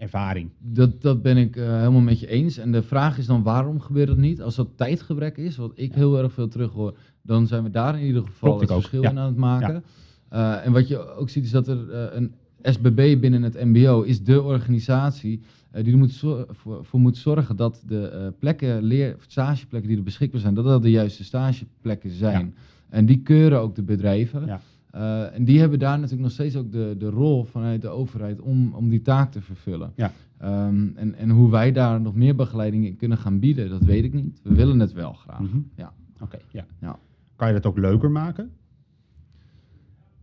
[0.00, 0.50] ervaring.
[0.58, 2.58] Dat, dat ben ik eh, helemaal met je eens.
[2.58, 4.42] En de vraag is dan waarom gebeurt dat niet?
[4.42, 7.98] Als dat tijdgebrek is, wat ik heel erg veel terug hoor, dan zijn we daar
[7.98, 9.10] in ieder geval Klopt, het verschil Ja.
[9.10, 9.84] in aan het maken.
[10.28, 14.02] Eh, en wat je ook ziet is dat er eh, een SBB binnen het MBO
[14.02, 15.40] is de organisatie
[15.82, 16.46] die er moet voor,
[16.82, 20.90] voor moet zorgen dat de plekken, leer, stageplekken die er beschikbaar zijn, dat dat de
[20.90, 22.54] juiste stageplekken zijn.
[22.88, 24.46] En die keuren ook de bedrijven.
[24.46, 24.60] Ja.
[24.90, 28.40] Eh, en die hebben daar natuurlijk nog steeds ook de, de rol vanuit de overheid
[28.40, 29.92] om, om die taak te vervullen.
[29.96, 30.12] Ja.
[30.38, 34.04] Ehm, en, en hoe wij daar nog meer begeleiding in kunnen gaan bieden, dat weet
[34.04, 34.40] ik niet.
[34.42, 35.40] We willen het wel graag.
[35.40, 35.58] Mhm.
[35.76, 35.92] Ja.
[36.20, 36.64] Oké, ja.
[36.80, 36.98] Ja.
[37.36, 38.50] Kan je dat ook leuker maken?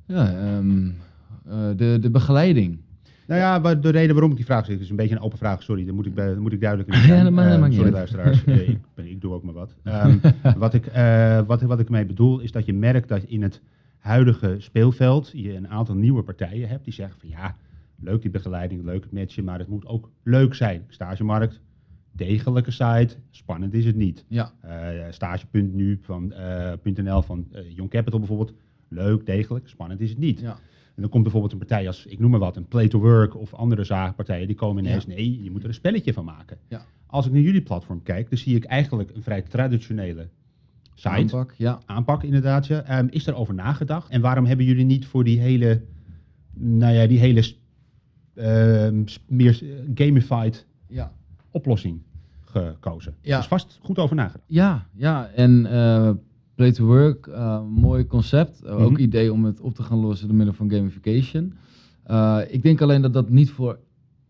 [0.05, 0.87] Ja, ehm,
[1.45, 2.77] eh, de, de begeleiding.
[3.27, 5.63] Nou ja, de reden waarom ik die vraag zeg, is een beetje een open vraag,
[5.63, 7.77] sorry, dat moet ik, dat moet ik duidelijk in Ja, dat ma- dat maakt niet
[7.79, 9.75] Sorry luisteraars, ik, ben- ik doe ook maar wat.
[9.83, 10.17] Ehm,
[10.57, 13.61] wat, ik, eh, wat, wat ik mee bedoel is dat je merkt dat in het
[13.97, 17.55] huidige speelveld je een aantal nieuwe partijen hebt die zeggen van ja,
[17.99, 20.85] leuk die begeleiding, leuk het matchen, maar het moet ook leuk zijn.
[20.87, 21.61] Stagemarkt,
[22.11, 24.25] degelijke site, spannend is het niet.
[24.27, 26.33] Ja, Eh stage.nu van
[26.83, 28.53] .nl van eh, Young Capital bijvoorbeeld,
[28.87, 30.39] leuk, degelijk, spannend is het niet.
[30.39, 30.51] ja,
[30.95, 33.35] En dan komt bijvoorbeeld een partij als, ik noem maar wat, een Play to Work
[33.35, 36.57] of andere zaakpartijen, die komen ineens, nee, je moet er een spelletje van maken.
[36.67, 36.85] Ja.
[37.05, 40.29] Als ik naar jullie platform kijk, dan zie ik eigenlijk een vrij traditionele
[40.99, 41.53] site, aanpak,
[41.85, 42.27] aanpak, ja.
[42.27, 42.67] inderdaad.
[42.67, 42.81] Ja.
[42.83, 44.09] Ehm, is er over nagedacht?
[44.09, 45.81] En waarom hebben jullie niet voor die hele,
[46.53, 47.59] nou ja, die hele s-
[49.27, 49.63] meer
[49.95, 51.11] gamified Ja,
[51.51, 52.01] oplossing
[52.45, 53.15] gekozen?
[53.21, 53.39] Ja.
[53.39, 54.43] Is vast goed over nagedacht.
[54.47, 55.27] ja, ja.
[55.35, 56.11] en eh,
[56.55, 58.61] Play to Work, eh, mooi concept.
[58.61, 59.01] Eh, Ook Mhm.
[59.01, 61.53] idee om het op te gaan lossen door middel van gamification.
[62.49, 63.79] Ik denk alleen dat dat niet voor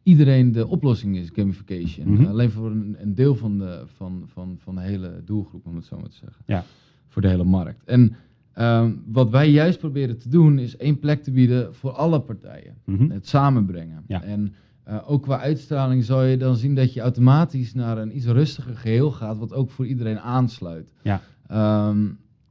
[0.07, 2.13] iedereen de oplossing is, gamification.
[2.13, 2.25] Mhm.
[2.25, 5.85] Alleen voor een, een deel van de, van, van, van de hele doelgroep, om het
[5.85, 6.43] zo maar te zeggen.
[6.45, 6.63] Ja.
[7.07, 7.83] Voor de hele markt.
[7.83, 8.15] En
[8.53, 12.75] ehm, wat wij juist proberen te doen, is één plek te bieden voor alle partijen.
[12.83, 13.09] Mhm.
[13.09, 14.03] Het samenbrengen.
[14.07, 14.23] Ja.
[14.23, 18.25] En eh, ook qua uitstraling zal je dan zien dat je automatisch naar een iets
[18.25, 20.91] rustiger geheel gaat, wat ook voor iedereen aansluit.
[21.01, 21.21] Ja.
[21.47, 22.05] Ehm,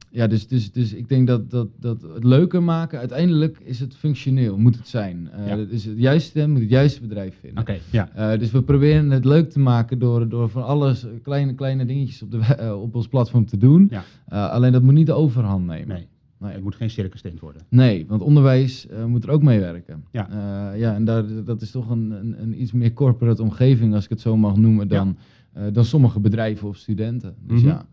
[0.09, 3.95] ja, dus, dus, dus ik denk dat, dat, dat het leuker maken, uiteindelijk is het
[3.95, 5.29] functioneel, moet het zijn.
[5.45, 5.57] Ja.
[5.57, 7.61] het is het juiste, moet het juiste bedrijf vinden.
[7.61, 8.09] Oké, ja.
[8.15, 11.85] Eh, dus we proberen het leuk te maken door, door van alles eh, kleine, kleine
[11.85, 13.91] dingetjes op, de, op ons platform te doen.
[13.91, 14.47] Ja.
[14.47, 15.87] Alleen dat moet niet de overhand nemen.
[15.87, 16.07] Nee,
[16.39, 16.53] Nee.
[16.53, 17.61] het moet geen circus tent worden.
[17.69, 20.03] Nee, want onderwijs moet er ook meewerken.
[20.11, 20.29] Ja.
[20.29, 24.03] Eh, ja en daar, dat is toch een, een, een iets meer corporate omgeving, als
[24.03, 25.17] ik het zo mag noemen, dan,
[25.71, 27.35] dan sommige bedrijven of studenten.
[27.47, 27.69] Dus Mhm.
[27.69, 27.85] ja.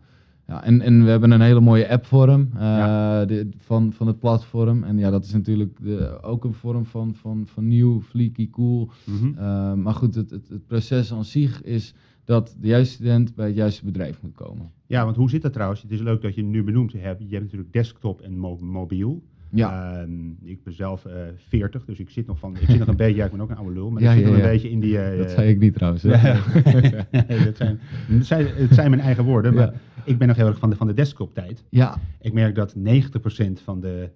[0.47, 3.25] Ja, en, en we hebben een hele mooie app voor hem eh, Ja.
[3.25, 4.83] de, van, van het platform.
[4.83, 8.89] En ja, dat is natuurlijk de, ook een vorm van, van, van nieuw, fleeky, cool.
[9.05, 9.37] Mhm.
[9.37, 13.45] Eh, maar goed, het, het, het proces aan zich is dat de juiste student bij
[13.47, 14.71] het juiste bedrijf moet komen.
[14.85, 15.81] Ja, want hoe zit dat trouwens?
[15.81, 17.19] Het is leuk dat je nu benoemd hebt.
[17.21, 19.23] Je hebt natuurlijk desktop en mo- mobiel.
[19.51, 21.13] Ja, Ehm, ik ben zelf eh
[21.47, 22.55] 40, dus ik zit nog van.
[22.59, 23.15] Ik zit nog een beetje.
[23.15, 24.69] Ja, ik ben ook een oude lul, maar Ja, ik zit ja, nog een beetje
[24.69, 24.99] in die.
[24.99, 26.03] eh, dat zei ik niet trouwens.
[27.27, 30.47] Nee, dat zijn, het, zijn, het zijn mijn eigen woorden, maar ik ben nog heel
[30.47, 31.63] erg van de, van de desktop-tijd.
[31.69, 32.81] ja, Ik merk dat 90%
[33.63, 34.09] van de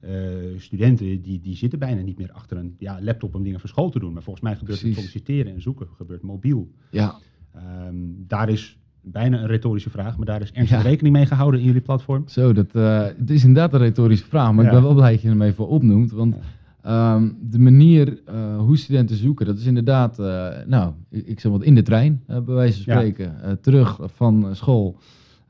[0.00, 0.10] eh,
[0.56, 3.90] studenten die, die zitten bijna niet meer achter een ja, laptop om dingen voor school
[3.90, 4.12] te doen.
[4.12, 6.70] Maar volgens mij gebeurt het solliciteren en zoeken gebeurt mobiel.
[6.90, 7.18] ja,
[7.54, 7.94] Ehm,
[8.26, 8.78] daar is
[9.12, 10.88] bijna een retorische vraag, maar daar is ernstig Ja.
[10.88, 12.22] rekening mee gehouden in jullie platform.
[12.28, 14.70] Zo, dat, eh, het is inderdaad een retorische vraag, maar Ja.
[14.70, 16.10] ik ben wel blij dat je hem even opnoemt.
[16.10, 16.36] Want
[16.82, 21.52] Ehm, de manier eh, hoe studenten zoeken, dat is inderdaad, eh, nou, ik, ik zeg
[21.52, 24.96] wat in de trein, bij wijze van spreken, terug van school.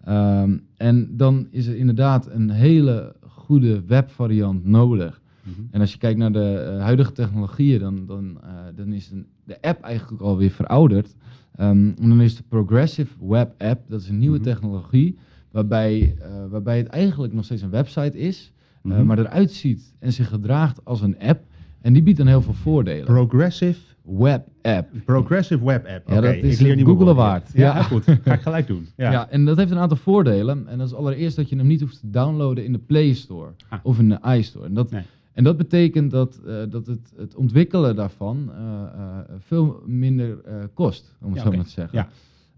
[0.04, 5.20] Ehm, en dan is er inderdaad een hele goede webvariant nodig.
[5.42, 5.60] Mhm.
[5.70, 8.38] En als je kijkt naar de huidige technologieën, dan, dan,
[8.74, 11.14] dan is een, de app eigenlijk alweer verouderd.
[11.58, 14.44] Ehm, en dan is de Progressive Web App, dat is een nieuwe Mhm.
[14.46, 15.18] technologie,
[15.50, 18.52] waarbij, eh, waarbij het eigenlijk nog steeds een website is,
[18.84, 19.06] eh, Mhm.
[19.06, 21.40] maar eruit ziet en zich gedraagt als een app.
[21.80, 23.04] En die biedt dan heel veel voordelen.
[23.04, 24.88] Progressive, Web App.
[25.04, 26.08] progressive web app.
[26.08, 27.14] Ja, dat is ik woorden.
[27.14, 27.50] waard.
[27.54, 27.82] Ja, Ja.
[27.82, 28.04] goed.
[28.24, 28.86] Ga ik gelijk doen.
[28.96, 29.10] Ja.
[29.10, 29.28] Ja.
[29.30, 30.68] en dat heeft een aantal voordelen.
[30.68, 33.50] En dat is allereerst dat je hem niet hoeft te downloaden in de Play Store
[33.68, 33.78] Ah.
[33.82, 34.66] of in de iStore.
[34.66, 35.02] En dat, Nee.
[35.38, 40.36] En dat betekent dat, eh, dat het, het ontwikkelen daarvan eh, eh, veel minder
[40.74, 41.98] kost, om het Ja, zo maar te zeggen.
[41.98, 42.08] Ja.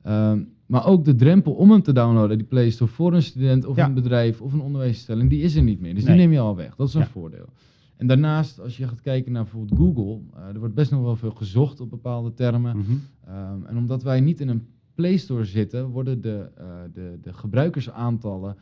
[0.02, 3.64] Ehm, maar ook de drempel om hem te downloaden, die Play Store, voor een student
[3.66, 3.86] of Ja.
[3.86, 5.94] een bedrijf of een onderwijsinstelling, die is er niet meer.
[5.94, 6.16] Dus Nee.
[6.16, 6.76] die neem je al weg.
[6.76, 7.46] Dat is een voordeel.
[7.96, 10.20] En daarnaast, als je gaat kijken naar bijvoorbeeld Google,
[10.52, 12.76] er wordt best nog wel veel gezocht op bepaalde termen.
[12.76, 12.92] Mhm.
[13.26, 16.50] Ehm, en omdat wij niet in een Play Store zitten, worden de,
[16.92, 18.56] de, de gebruikersaantallen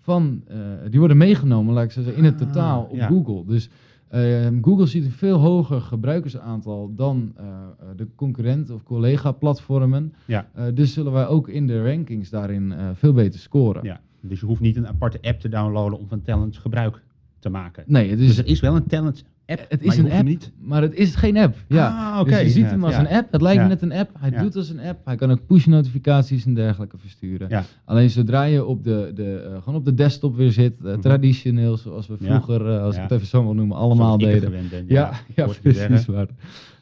[0.00, 0.56] van, eh,
[0.90, 3.06] die worden meegenomen, laat ik zo zeggen, in het Ah, totaal op ja.
[3.06, 3.44] Google.
[3.46, 3.68] Dus
[4.08, 10.12] ehm, Google ziet een veel hoger gebruikersaantal dan eh, eh, de concurrent of collega-platformen.
[10.26, 10.48] Ja.
[10.54, 13.84] Eh, dus zullen wij ook in de rankings daarin eh, veel beter scoren.
[13.84, 14.00] ja.
[14.20, 17.02] Dus je hoeft niet een aparte app te downloaden om van Talent gebruik
[17.38, 17.84] te maken.
[17.86, 20.52] Nee, het Dus er is wel een Talent app, het is een app, niet...
[20.60, 21.56] maar het is geen app.
[21.68, 22.12] Ja.
[22.12, 22.30] Ah, oké.
[22.30, 23.00] Dus je ziet hem als ja.
[23.00, 23.32] een app.
[23.32, 23.66] Het lijkt Ja.
[23.66, 24.10] net een app.
[24.18, 24.42] Hij Ja.
[24.42, 25.00] doet als een app.
[25.04, 27.64] Hij kan ook push-notificaties en dergelijke versturen.
[27.84, 31.00] Alleen zodra je op de, de, eh, gewoon op de desktop weer zit, eh, Mhm.
[31.00, 34.50] traditioneel, zoals we vroeger, eh, als ik het even zo wil noemen, allemaal deden.
[34.50, 36.26] ben, Ja, ja, precies waar.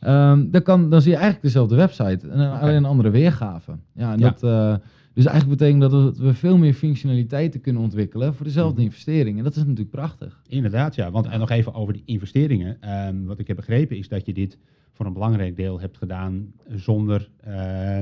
[0.01, 3.73] Ehm, dan, kan, dan zie je eigenlijk dezelfde website, en, alleen een andere weergave.
[3.95, 4.21] Ja, en.
[4.21, 4.81] Dat,
[5.15, 8.85] dus eigenlijk betekent dat we- we veel meer functionaliteiten kunnen ontwikkelen voor dezelfde Mhm.
[8.85, 9.39] investering.
[9.39, 10.43] En dat is natuurlijk prachtig.
[10.49, 11.11] Inderdaad, ja.
[11.11, 12.77] Want en nog even over die investeringen.
[12.81, 14.59] Ehm, wat ik heb begrepen is dat je dit
[14.93, 17.99] voor een belangrijk deel hebt gedaan zonder eh,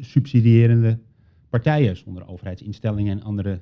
[0.00, 0.98] subsidierende
[1.48, 3.60] partijen, zonder overheidsinstellingen en andere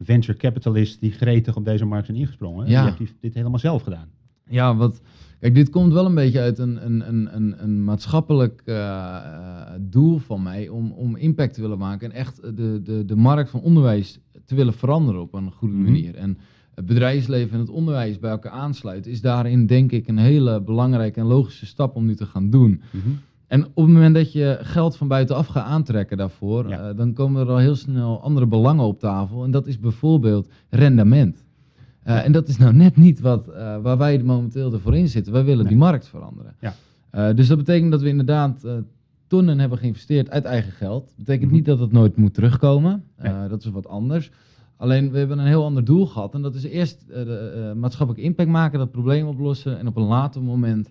[0.00, 2.68] venture capitalists die gretig op deze markt zijn ingesprongen.
[2.68, 2.84] Ja.
[2.86, 4.08] Je hebt dit helemaal zelf gedaan.
[4.50, 5.00] Ja, wat,
[5.38, 9.22] kijk, dit komt wel een beetje uit een, een, een, een, een maatschappelijk eh, eh,
[9.80, 13.50] doel van mij om, om impact te willen maken en echt de, de, de markt
[13.50, 15.84] van onderwijs te willen veranderen op een goede Mhm.
[15.84, 16.14] manier.
[16.14, 16.38] En
[16.74, 21.20] het bedrijfsleven en het onderwijs bij elkaar aansluiten is daarin denk ik een hele belangrijke
[21.20, 22.82] en logische stap om nu te gaan doen.
[23.46, 26.88] En op het moment dat je geld van buitenaf gaat aantrekken daarvoor, Ja.
[26.88, 29.44] eh, dan komen er al heel snel andere belangen op tafel.
[29.44, 31.44] En dat is bijvoorbeeld rendement.
[32.02, 35.32] Eh, En dat is nou net niet wat, eh, waar wij momenteel ervoor in zitten.
[35.32, 35.68] Wij willen Nee.
[35.72, 36.54] die markt veranderen.
[36.60, 36.74] Ja.
[37.10, 38.66] Eh, dus dat betekent dat we inderdaad
[39.26, 41.04] tonnen hebben geïnvesteerd uit eigen geld.
[41.06, 41.54] Dat betekent Mhm.
[41.54, 43.04] niet dat het nooit moet terugkomen.
[43.22, 43.48] Nee.
[43.48, 44.30] Dat is wat anders.
[44.76, 46.34] Alleen we hebben een heel ander doel gehad.
[46.34, 49.78] En dat is eerst de, maatschappelijke impact maken, dat probleem oplossen.
[49.78, 50.90] En op een later moment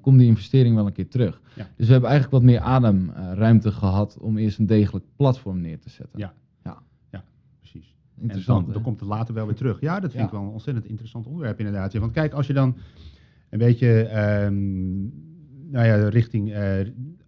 [0.00, 1.40] komt die investering wel een keer terug.
[1.54, 1.66] Ja.
[1.76, 5.90] Dus we hebben eigenlijk wat meer ademruimte gehad om eerst een degelijk platform neer te
[5.90, 6.18] zetten.
[6.18, 6.32] Ja.
[8.20, 8.66] Interessant.
[8.66, 9.80] En dan, komt het later wel weer terug.
[9.80, 10.24] Ja, dat vind Ja.
[10.28, 11.94] ik wel een ontzettend interessant onderwerp inderdaad.
[11.94, 12.76] Want kijk, als je dan
[13.50, 15.00] een beetje ehm,
[15.70, 16.52] nou ja, richting...
[16.52, 16.78] eh,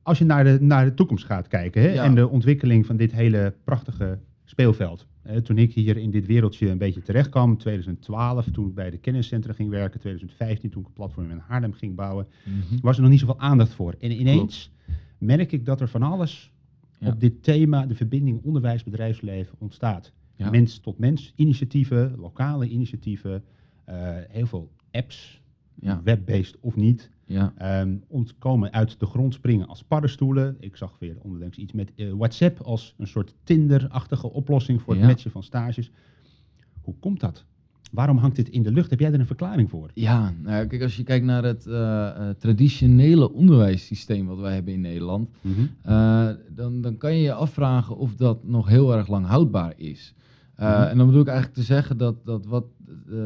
[0.03, 2.05] als je naar de, naar de toekomst gaat kijken hè, Ja.
[2.05, 5.07] en de ontwikkeling van dit hele prachtige speelveld.
[5.43, 8.99] Toen ik hier in dit wereldje een beetje terecht kwam, 2012, toen ik bij de
[8.99, 12.81] kenniscentra ging werken, 2015 toen ik een platform in Haarlem ging bouwen, Mhm.
[12.83, 13.95] was er nog niet zoveel aandacht voor.
[14.01, 14.73] En ineens
[15.19, 16.53] merk ik dat er van alles
[16.99, 17.09] Ja.
[17.09, 20.13] op dit thema, de verbinding onderwijs-bedrijfsleven, ontstaat.
[20.39, 20.51] Ja.
[20.51, 23.45] Mens tot mens initiatieven, lokale initiatieven,
[23.85, 23.97] eh,
[24.29, 25.43] heel veel apps,
[25.75, 26.01] Ja.
[26.03, 27.53] web-based of niet, Ja.
[27.57, 30.57] ehm, ontkomen uit de grond springen als paddenstoelen.
[30.61, 35.03] Ik zag weer onlangs iets met eh, WhatsApp als een soort Tinder-achtige oplossing voor het
[35.05, 35.91] matchen van stages.
[36.81, 37.45] Hoe komt dat?
[37.91, 38.91] Waarom hangt dit in de lucht?
[38.91, 39.91] Heb jij er een verklaring voor?
[39.95, 44.73] Ja, nou kijk, als je kijkt naar het eh, eh, traditionele onderwijssysteem wat wij hebben
[44.73, 45.29] in Nederland,
[45.83, 50.15] eh, dan, dan kan je je afvragen of dat nog heel erg lang houdbaar is.
[50.57, 50.67] Mhm.
[50.67, 52.65] En dan bedoel ik eigenlijk te zeggen dat, dat wat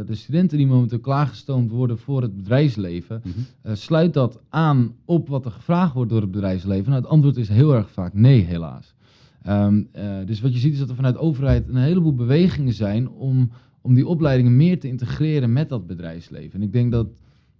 [0.06, 3.74] de studenten die momenteel klaargestoomd worden voor het bedrijfsleven, Mhm.
[3.74, 6.90] sluit dat aan op wat er gevraagd wordt door het bedrijfsleven?
[6.90, 8.94] Nou, het antwoord is heel erg vaak nee, helaas.
[9.42, 12.72] Ehm, eh, dus wat je ziet is dat er vanuit de overheid een heleboel bewegingen
[12.72, 13.50] zijn om,
[13.82, 16.60] om die opleidingen meer te integreren met dat bedrijfsleven.
[16.60, 17.06] En ik denk dat,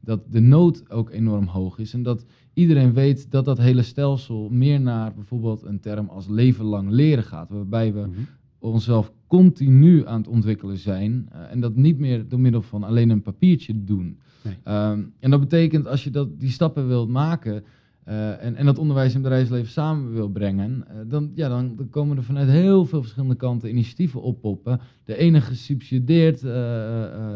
[0.01, 4.49] dat de nood ook enorm hoog is en dat iedereen weet dat dat hele stelsel
[4.51, 8.21] meer naar bijvoorbeeld een term als leven lang leren gaat, waarbij we Mhm.
[8.59, 11.29] onszelf continu aan het ontwikkelen zijn.
[11.33, 14.19] eh, en dat niet meer door middel van alleen een papiertje doen.
[14.45, 14.57] Nee.
[14.63, 17.65] Ehm, en dat betekent als je dat, die stappen wilt maken,
[18.05, 21.89] eh, en, en dat onderwijs en bedrijfsleven samen wil brengen, eh, dan, ja, dan, dan
[21.89, 24.81] komen er vanuit heel veel verschillende kanten initiatieven oppoppen.
[25.05, 26.43] De ene gesubsidieerd, eh,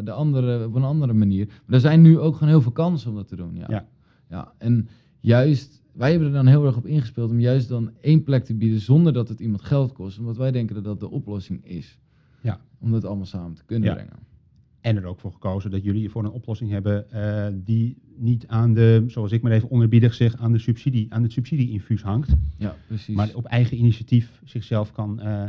[0.05, 1.47] de andere op een andere manier.
[1.47, 3.55] Maar er zijn nu ook gewoon heel veel kansen om dat te doen.
[3.55, 3.67] Ja.
[3.69, 3.87] Ja.
[4.29, 4.89] Ja, en
[5.21, 8.55] juist, wij hebben er dan heel erg op ingespeeld om juist dan één plek te
[8.55, 10.19] bieden zonder dat het iemand geld kost.
[10.19, 11.99] Omdat wij denken dat dat de oplossing is.
[12.43, 12.61] Ja.
[12.79, 13.95] Om dat allemaal samen te kunnen Ja.
[13.95, 14.13] brengen.
[14.87, 18.75] En er ook voor gekozen dat jullie voor een oplossing hebben eh, die niet aan
[18.75, 22.35] de, zoals ik maar even onderbiedig zeg, aan de subsidie, aan het subsidieinfuus hangt.
[22.57, 23.15] Ja, precies.
[23.17, 25.43] Maar op eigen initiatief zichzelf kan eh,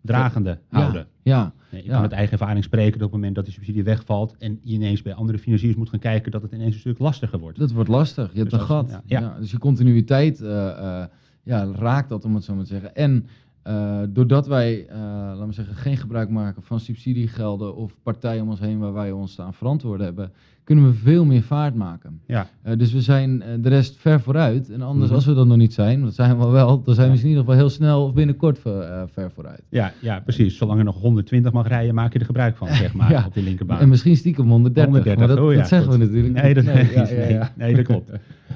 [0.00, 1.06] dragende ja, houden.
[1.22, 1.92] Ja, Nee, ik Ja.
[1.92, 4.74] kan met eigen ervaring spreken dat op het moment dat die subsidie wegvalt en je
[4.74, 7.58] ineens bij andere financiers moet gaan kijken, dat het ineens een stuk lastiger wordt.
[7.58, 8.32] dat wordt lastig.
[8.32, 9.00] Je hebt Dus een gat.
[9.06, 11.04] ja, dus je continuïteit eh,
[11.42, 12.94] ja, raakt dat, om het zo maar te zeggen.
[12.94, 13.26] En
[13.64, 18.48] eh, doordat wij, eh, laten we zeggen, geen gebruik maken van subsidiegelden of partijen om
[18.48, 20.32] ons heen waar wij ons aan verantwoorden hebben,
[20.64, 22.20] kunnen we veel meer vaart maken.
[22.26, 24.70] Ja, Eh, dus we zijn eh, de rest ver vooruit.
[24.70, 25.14] En anders, Mhm.
[25.14, 27.20] als we dat nog niet zijn, want dat zijn we wel, dan zijn we Ja.
[27.22, 29.62] in ieder geval heel snel of binnenkort ver, eh, ver vooruit.
[29.68, 30.56] ja, ja, precies.
[30.56, 33.26] Zolang er nog 120 mag rijden, maak je er gebruik van, zeg maar, Ja.
[33.26, 33.78] op die linkerbaan.
[33.80, 34.84] En misschien stiekem 130.
[34.92, 35.98] 130, maar dat, oh ja, dat zeggen goed.
[36.00, 36.74] we natuurlijk Nee, dat, niet.
[36.74, 37.52] nee, ja, ja, ja.
[37.56, 38.08] nee, dat klopt.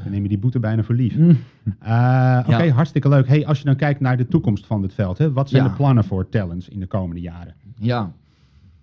[0.02, 1.16] Dan neem je die boete bijna voor lief.
[1.16, 1.28] Mm.
[1.78, 2.72] Eh, Oké, Ja.
[2.72, 3.28] hartstikke leuk.
[3.28, 5.68] Hey, als je dan kijkt naar de toekomst van dit veld, hè, wat zijn Ja.
[5.68, 7.54] de plannen voor Talents in de komende jaren?
[7.78, 8.12] Ja,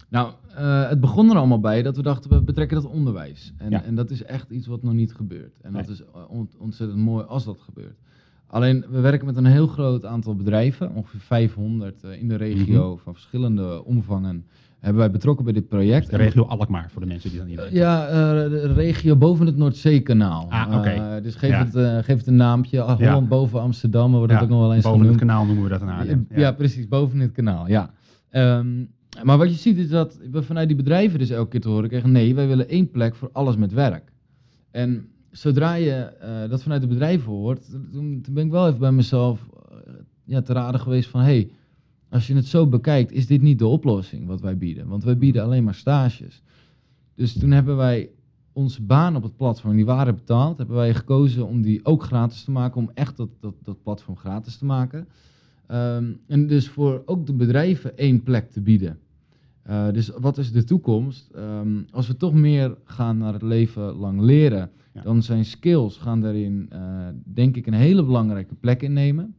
[0.09, 3.53] nou, eh, het begon er allemaal bij dat we dachten, we betrekken dat onderwijs.
[3.57, 3.83] En, Ja.
[3.83, 5.59] en dat is echt iets wat nog niet gebeurt.
[5.61, 7.97] En dat is eh, ont- ontzettend mooi als dat gebeurt.
[8.47, 12.91] Alleen, we werken met een heel groot aantal bedrijven, ongeveer 500 eh, in de regio
[12.93, 13.03] Mhm.
[13.03, 14.45] van verschillende omvangen.
[14.79, 16.09] Hebben wij betrokken bij dit project.
[16.09, 17.75] De regio Alkmaar, voor de mensen die dat niet weten.
[17.75, 18.07] Ja,
[18.49, 20.45] de regio boven het Noordzeekanaal.
[20.49, 21.19] Ah, oké.
[21.23, 21.67] Dus geef, Ja.
[21.71, 22.81] het, geef het een naampje.
[22.81, 23.05] Ah, Ja.
[23.07, 25.19] Holland boven Amsterdam, wordt dat ook nog wel eens Boven genoemd.
[25.19, 26.27] het kanaal noemen we dat Haarlem.
[26.35, 27.89] Ja, precies, boven het kanaal, ja.
[28.29, 28.67] Ehm,
[29.23, 31.89] maar wat je ziet is dat we vanuit die bedrijven dus elke keer te horen
[31.89, 32.12] krijgen...
[32.12, 34.12] nee, wij willen één plek voor alles met werk.
[34.71, 37.69] En zodra je eh, dat vanuit de bedrijven hoort...
[37.91, 41.21] toen, ben ik wel even bij mezelf eh, ja, te raden geweest van...
[41.21, 41.49] hey,
[42.10, 44.88] als je het zo bekijkt, is dit niet de oplossing wat wij bieden?
[44.88, 46.43] Want wij bieden alleen maar stages.
[47.15, 48.10] Dus toen hebben wij
[48.54, 52.43] onze baan op het platform, die waren betaald, hebben wij gekozen om die ook gratis
[52.43, 55.08] te maken, om echt dat, dat, dat platform gratis te maken.
[55.67, 58.99] Ehm, en dus voor ook de bedrijven één plek te bieden.
[59.65, 61.30] Eh, dus wat is de toekomst?
[61.36, 65.01] Ehm, als we toch meer gaan naar het leven lang leren, Ja.
[65.01, 66.80] dan zijn skills gaan daarin, eh,
[67.23, 69.36] denk ik, een hele belangrijke plek innemen.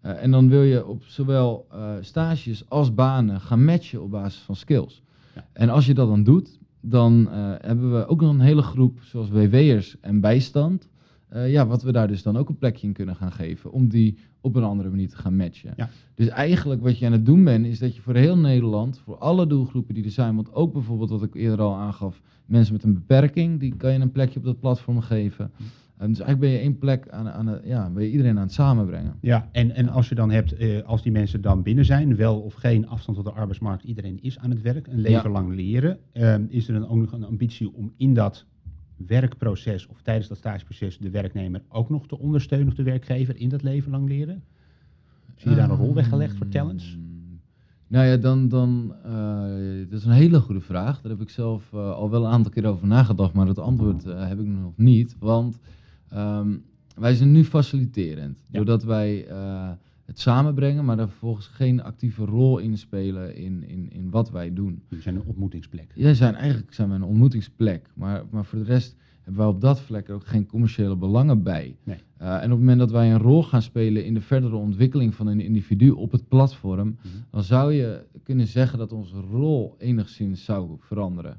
[0.00, 1.66] Eh, en dan wil je op zowel
[2.00, 5.02] stages als banen gaan matchen op basis van skills.
[5.34, 5.46] Ja.
[5.52, 7.28] En als je dat dan doet, dan
[7.60, 10.88] hebben we ook nog een hele groep zoals WW'ers en bijstand.
[11.34, 13.72] Eh, ja, wat we daar dus dan ook een plekje in kunnen gaan geven.
[13.72, 15.72] Om die op een andere manier te gaan matchen.
[15.76, 15.88] Ja.
[16.14, 19.16] Dus eigenlijk wat je aan het doen bent, is dat je voor heel Nederland, voor
[19.18, 22.82] alle doelgroepen die er zijn, want ook bijvoorbeeld wat ik eerder al aangaf, mensen met
[22.82, 25.50] een beperking, die kan je een plekje op dat platform geven.
[25.96, 28.52] En dus eigenlijk ben je één plek aan, aan ja, ben je iedereen aan het
[28.52, 29.14] samenbrengen.
[29.20, 32.40] Ja, en, en als je dan hebt, eh, als die mensen dan binnen zijn, wel
[32.40, 35.30] of geen afstand tot de arbeidsmarkt, iedereen is aan het werk, een leven Ja.
[35.30, 38.46] lang leren, ehm, is er dan ook nog een ambitie om in dat
[39.06, 43.48] werkproces of tijdens dat stageproces de werknemer ook nog te ondersteunen of de werkgever in
[43.48, 44.42] dat leven lang leren?
[45.36, 46.92] Zie je daar een rol weggelegd voor talents?
[46.92, 47.12] Ehm,
[47.86, 51.00] Nou ja, dan, dan eh, dat is een hele goede vraag.
[51.00, 54.04] Daar heb ik zelf eh, al wel een aantal keer over nagedacht, maar het antwoord
[54.04, 55.16] eh, heb ik nog niet.
[55.18, 55.58] Want
[56.08, 56.56] ehm,
[56.96, 58.44] wij zijn nu faciliterend.
[58.50, 59.26] Doordat wij
[60.04, 64.52] het samenbrengen, maar daar vervolgens geen actieve rol in spelen in, in, in wat wij
[64.52, 64.82] doen.
[64.88, 65.90] Jullie zijn een ontmoetingsplek.
[65.94, 67.90] Ja, zijn, eigenlijk zijn we een ontmoetingsplek.
[67.94, 71.76] Maar, maar voor de rest hebben wij op dat vlak ook geen commerciële belangen bij.
[71.84, 71.98] Nee.
[72.16, 75.14] Eh, en op het moment dat wij een rol gaan spelen in de verdere ontwikkeling
[75.14, 77.08] van een individu op het platform, Mhm.
[77.30, 81.36] dan zou je kunnen zeggen dat onze rol enigszins zou veranderen.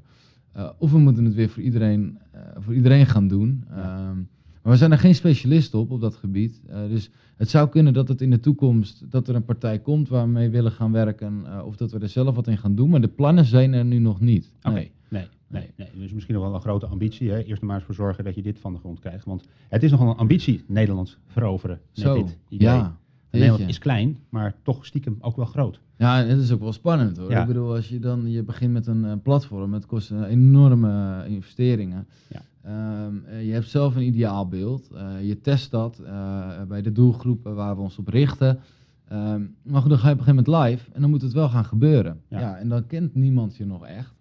[0.52, 3.64] Eh, of we moeten het weer voor iedereen, eh, voor iedereen gaan doen.
[3.68, 4.08] Ja.
[4.10, 4.18] Ehm,
[4.66, 6.60] maar we zijn er geen specialist op, op dat gebied.
[6.68, 10.08] Eh, dus het zou kunnen dat het in de toekomst, dat er een partij komt
[10.08, 12.90] waarmee we willen gaan werken, eh, of dat we er zelf wat in gaan doen.
[12.90, 14.52] Maar de plannen zijn er nu nog niet.
[14.62, 14.90] Oké, Nee.
[15.08, 15.88] nee, nee, nee.
[15.98, 17.30] Dus misschien nog wel een grote ambitie.
[17.30, 17.42] Hè?
[17.42, 19.24] Eerst maar eens voor zorgen dat je dit van de grond krijgt.
[19.24, 22.68] Want het is nogal een ambitie, Nederland veroveren met Zo, dit idee.
[22.68, 22.96] ja.
[23.38, 25.80] Nederland is klein, maar toch stiekem ook wel groot.
[25.96, 27.30] Ja, en het is ook wel spannend hoor.
[27.30, 27.40] Ja.
[27.40, 31.22] Ik bedoel, als je dan, je begint met een eh, platform, het kost een enorme
[31.24, 32.06] eh, investeringen.
[32.28, 32.42] Ja.
[32.66, 37.54] Ehm, eh, je hebt zelf een ideaalbeeld, eh, je test dat eh, bij de doelgroepen
[37.54, 38.58] waar we ons op richten.
[39.08, 41.32] Ehm, maar goed, dan ga je op een gegeven moment live en dan moet het
[41.32, 42.20] wel gaan gebeuren.
[42.28, 42.40] Ja.
[42.40, 42.56] Ja.
[42.56, 44.14] en dan kent niemand je nog echt.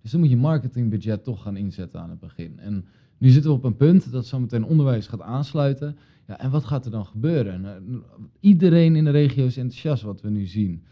[0.00, 2.58] Dus dan moet je marketingbudget toch gaan inzetten aan het begin.
[2.58, 2.84] En
[3.18, 5.96] nu zitten we op een punt dat zometeen onderwijs gaat aansluiten.
[6.26, 7.60] Ja, en wat gaat er dan gebeuren?
[7.60, 8.02] Nou,
[8.40, 10.82] iedereen in de regio is enthousiast wat we nu zien.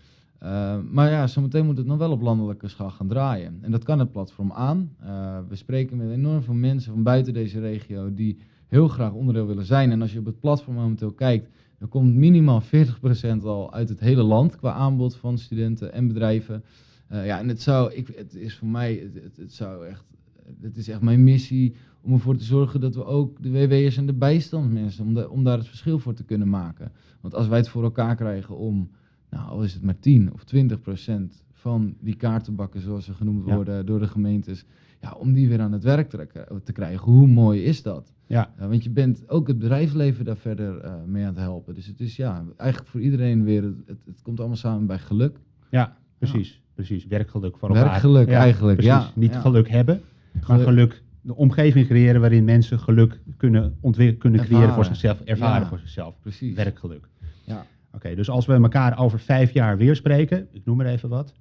[0.42, 3.58] Uh, maar ja, zometeen moet het nog wel op landelijke schaal gaan draaien.
[3.60, 4.96] En dat kan het platform aan.
[5.02, 9.46] Uh, we spreken met enorm veel mensen van buiten deze regio die heel graag onderdeel
[9.46, 9.90] willen zijn.
[9.90, 11.48] En als je op het platform momenteel kijkt,
[11.78, 12.66] dan komt minimaal 40%
[13.42, 16.64] al uit het hele land qua aanbod van studenten en bedrijven.
[17.12, 20.04] Uh, ja, en het zou, ik, het is voor mij, het, zou echt,
[20.60, 24.06] het is echt mijn missie om ervoor te zorgen dat we ook de WW'ers en
[24.06, 26.92] de bijstandsmensen, om, de, om daar het verschil voor te kunnen maken.
[27.20, 28.90] Want als wij het voor elkaar krijgen om,
[29.30, 33.44] nou, al is het maar 10 of 20 procent van die kaartenbakken, zoals ze genoemd
[33.44, 34.64] worden door de gemeentes,
[35.00, 36.26] ja, om die weer aan het werk te,
[36.64, 37.12] te krijgen.
[37.12, 38.12] Hoe mooi is dat?
[38.26, 38.52] Ja.
[38.60, 41.74] Uh, want je bent ook het bedrijfsleven daar verder uh, mee aan het helpen.
[41.74, 45.38] Dus het is ja, eigenlijk voor iedereen weer, het, het, komt allemaal samen bij geluk.
[45.70, 46.48] Ja, precies.
[46.48, 46.58] Ja.
[46.74, 47.84] Precies, werkgeluk voor elkaar.
[47.84, 49.04] Werkgeluk ja, eigenlijk, precies.
[49.04, 49.10] ja.
[49.14, 50.00] Niet geluk hebben,
[50.46, 53.78] maar geluk, de omgeving creëren waarin mensen geluk kunnen,
[54.18, 56.20] kunnen creëren voor zichzelf, ervaren voor zichzelf.
[56.20, 56.54] Precies.
[56.54, 57.08] Werkgeluk.
[57.44, 57.66] Ja.
[57.92, 61.34] Oké, dus als we elkaar over vijf jaar weer spreken, ik noem er even wat,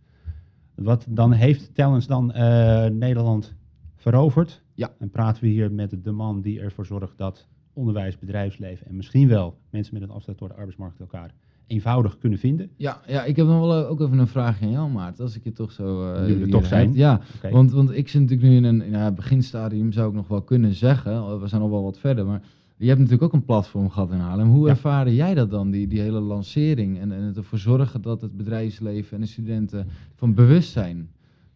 [0.76, 3.56] wat dan heeft Talents dan uh, Nederland
[3.96, 4.64] veroverd?
[4.74, 4.92] Ja.
[5.00, 9.28] En praten we hier met de man die ervoor zorgt dat onderwijs, bedrijfsleven en misschien
[9.28, 11.34] wel mensen met een afstand door de arbeidsmarkt elkaar
[11.70, 12.70] eenvoudig kunnen vinden.
[12.76, 15.20] Ja, ja ik heb nog wel eh, ook even een vraag aan jou, Maart.
[15.20, 16.14] Als ik je toch zo...
[16.14, 16.94] Uh, Jullie toch zijn?
[16.94, 20.42] Ja, want, want ik zit natuurlijk nu in een ja, beginstadium, zou ik nog wel
[20.42, 21.40] kunnen zeggen.
[21.40, 22.42] We zijn al wel wat verder, maar
[22.78, 24.50] je hebt natuurlijk ook een platform gehad in Haarlem.
[24.50, 24.72] Hoe ja.
[24.72, 27.00] ervaren jij dat dan, die, die hele lancering?
[27.00, 31.10] En, en het ervoor zorgen dat het bedrijfsleven en de studenten van bewust zijn?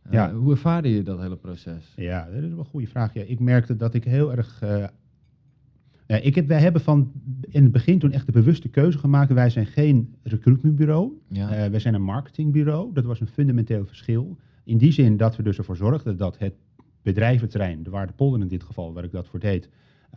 [0.06, 0.34] Uh, ja.
[0.34, 1.94] Hoe ervaarde je dat hele proces?
[1.96, 3.14] Ja, dat is wel een goede vraag.
[3.14, 4.84] Ja, ik merkte dat ik heel erg uh,
[6.08, 7.12] ja, ik heb, wij hebben van
[7.50, 9.34] in het begin toen echt de bewuste keuze gemaakt.
[9.34, 11.12] Wij zijn geen recruitmentbureau.
[11.28, 11.66] Ja.
[11.66, 12.94] Uh, wij zijn een marketingbureau.
[12.94, 14.38] Dat was een fundamenteel verschil.
[14.64, 16.54] In die zin dat we dus ervoor zorgden dat het
[17.02, 19.70] bedrijventerrein, de Waardepolder in dit geval, waar ik dat voor deed,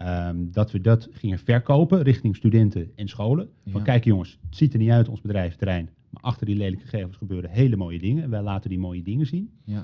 [0.03, 3.49] um, dat we dat gingen verkopen richting studenten en scholen.
[3.67, 7.17] Van kijk jongens, het ziet er niet uit ons bedrijventerrein, maar achter die lelijke gegevens
[7.17, 8.31] gebeuren hele mooie dingen.
[8.31, 9.51] Wij laten die mooie dingen zien.
[9.65, 9.83] Ja.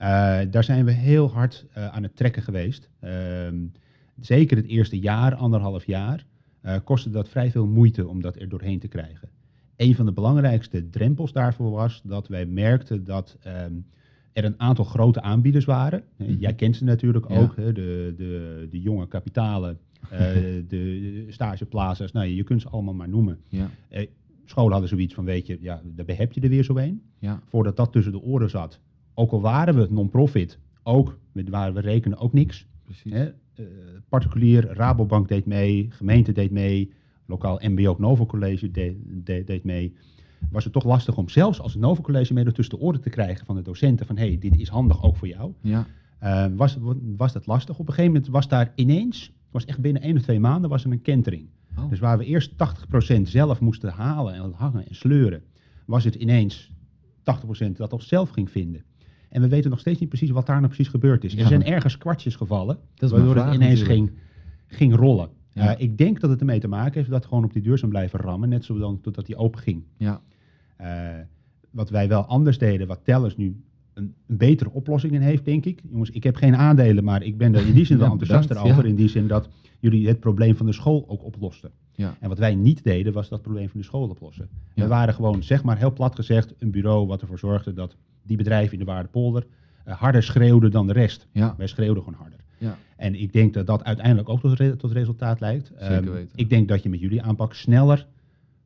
[0.00, 2.90] Uh, daar zijn we heel hard aan het trekken geweest.
[3.04, 3.10] Uh,
[4.20, 6.26] zeker het eerste jaar, anderhalf jaar,
[6.62, 9.28] uh, kostte dat vrij veel moeite om dat er doorheen te krijgen.
[9.76, 13.86] Een van de belangrijkste drempels daarvoor was dat wij merkten dat um,
[14.32, 16.02] er een aantal grote aanbieders waren.
[16.16, 19.78] Mm Jij kent ze natuurlijk ook, hè, de, de, de jonge kapitalen,
[20.12, 20.18] uh,
[20.68, 23.38] de stageplazas, nou, je kunt ze allemaal maar noemen.
[23.48, 23.70] Ja.
[23.90, 24.06] Uh,
[24.44, 27.02] scholen hadden zoiets van, weet je, ja, daar heb je er weer zo een.
[27.18, 27.40] Ja.
[27.44, 28.80] Voordat dat tussen de oren zat,
[29.14, 32.66] ook al waren we non-profit, ook, waar we rekenen ook niks.
[32.84, 33.12] Precies.
[33.12, 33.30] Hè,
[34.08, 36.92] particulier, Rabobank deed mee, gemeente deed mee,
[37.26, 39.94] lokaal MBO Novo College deed, deed, deed mee.
[40.50, 43.46] Was het toch lastig om zelfs als Novo College mee tussen de oren te krijgen
[43.46, 45.52] van de docenten van hé, hey, dit is handig ook voor jou.
[45.60, 45.86] Ja.
[46.22, 46.78] Uh, was,
[47.16, 47.78] was dat lastig?
[47.78, 50.84] Op een gegeven moment was daar ineens, was echt binnen één of twee maanden, was
[50.84, 51.48] er een kentering.
[51.76, 51.90] Oh.
[51.90, 52.52] Dus waar we eerst
[53.18, 55.42] 80% zelf moesten halen en hangen en sleuren,
[55.86, 56.70] was het ineens
[57.20, 58.84] 80% dat ons zelf ging vinden.
[59.28, 61.36] En we weten nog steeds niet precies wat daar nou precies gebeurd is.
[61.36, 64.10] Er zijn ergens kwartjes gevallen, waardoor het ineens ging,
[64.66, 65.28] ging rollen.
[65.54, 67.90] Uh, ik denk dat het ermee te maken heeft dat gewoon op die deur zijn
[67.90, 69.82] blijven rammen, net zolang totdat die open ging.
[69.96, 70.20] Ja.
[70.80, 70.86] Uh,
[71.70, 73.62] wat wij wel anders deden, wat Tellers nu
[73.94, 75.82] een, een, betere oplossing in heeft, denk ik.
[75.90, 78.86] Jongens, ik heb geen aandelen, maar ik ben er in die zin wel enthousiast over.
[78.86, 79.48] In die zin dat
[79.78, 81.70] jullie het probleem van de school ook oplosten.
[81.92, 82.16] Ja.
[82.20, 84.48] En wat wij niet deden, was dat probleem van de school oplossen.
[84.74, 87.96] We waren gewoon, zeg maar heel plat gezegd, een bureau wat ervoor zorgde dat
[88.28, 89.46] die bedrijven in de Waardepolder
[89.88, 91.26] uh, harder schreeuwden dan de rest.
[91.32, 91.54] Ja.
[91.56, 92.38] Wij schreeuwden gewoon harder.
[92.58, 92.78] Ja.
[92.96, 95.66] En ik denk dat dat uiteindelijk ook tot, re tot resultaat leidt.
[95.66, 96.38] Zeker ehm, weten.
[96.38, 98.06] ik denk dat je met jullie aanpak sneller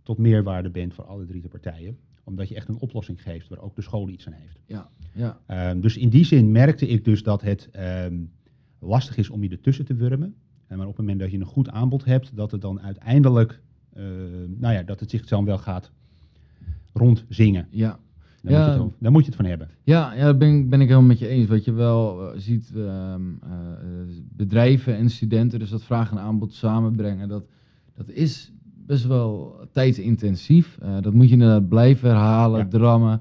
[0.02, 1.98] tot meerwaarde bent voor alle drie de partijen.
[2.24, 4.58] Omdat je echt een oplossing geeft waar ook de school iets aan heeft.
[4.66, 4.90] Ja.
[5.12, 5.70] Ja.
[5.70, 7.68] Um, dus in die zin merkte ik dus dat het
[8.04, 8.30] um,
[8.78, 10.34] lastig is om je ertussen te wurmen.
[10.66, 13.60] En maar op het moment dat je een goed aanbod hebt, dat het dan uiteindelijk,
[13.96, 14.04] uh,
[14.48, 15.90] nou ja, dat het zich dan wel gaat
[16.92, 17.66] rondzingen.
[17.70, 17.98] Ja,
[18.42, 19.68] daar, ja, moet je het, daar moet je het van hebben.
[19.82, 21.48] Ja, ja daar ben, ben ik helemaal met je eens.
[21.48, 23.14] Wat je wel uh, ziet, uh,
[24.36, 27.44] bedrijven en studenten, dus dat vraag en aanbod samenbrengen, dat,
[27.96, 28.52] dat is
[28.86, 30.78] best wel tijdsintensief.
[30.82, 32.68] Uh, dat moet je inderdaad blijven herhalen, ja.
[32.68, 33.20] drammen.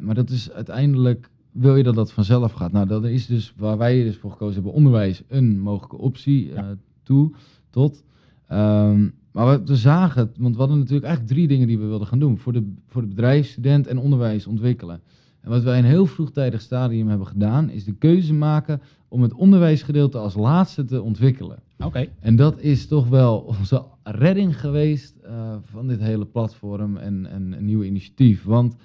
[0.00, 2.72] maar dat is uiteindelijk, wil je dat dat vanzelf gaat?
[2.72, 6.74] Nou, dat is dus waar wij dus voor gekozen hebben, onderwijs een mogelijke optie ja.
[7.02, 7.32] toe,
[7.70, 8.04] tot.
[8.52, 12.06] Um, maar we, zagen het, want we hadden natuurlijk eigenlijk drie dingen die we wilden
[12.06, 12.38] gaan doen.
[12.38, 15.00] Voor de, voor de bedrijf, student en onderwijs ontwikkelen.
[15.40, 19.22] En wat wij in een heel vroegtijdig stadium hebben gedaan, is de keuze maken om
[19.22, 21.58] het onderwijsgedeelte als laatste te ontwikkelen.
[21.78, 22.08] Oké.
[22.20, 27.52] En dat is toch wel onze redding geweest uh, van dit hele platform en, en
[27.52, 28.44] een nieuw initiatief.
[28.44, 28.76] Want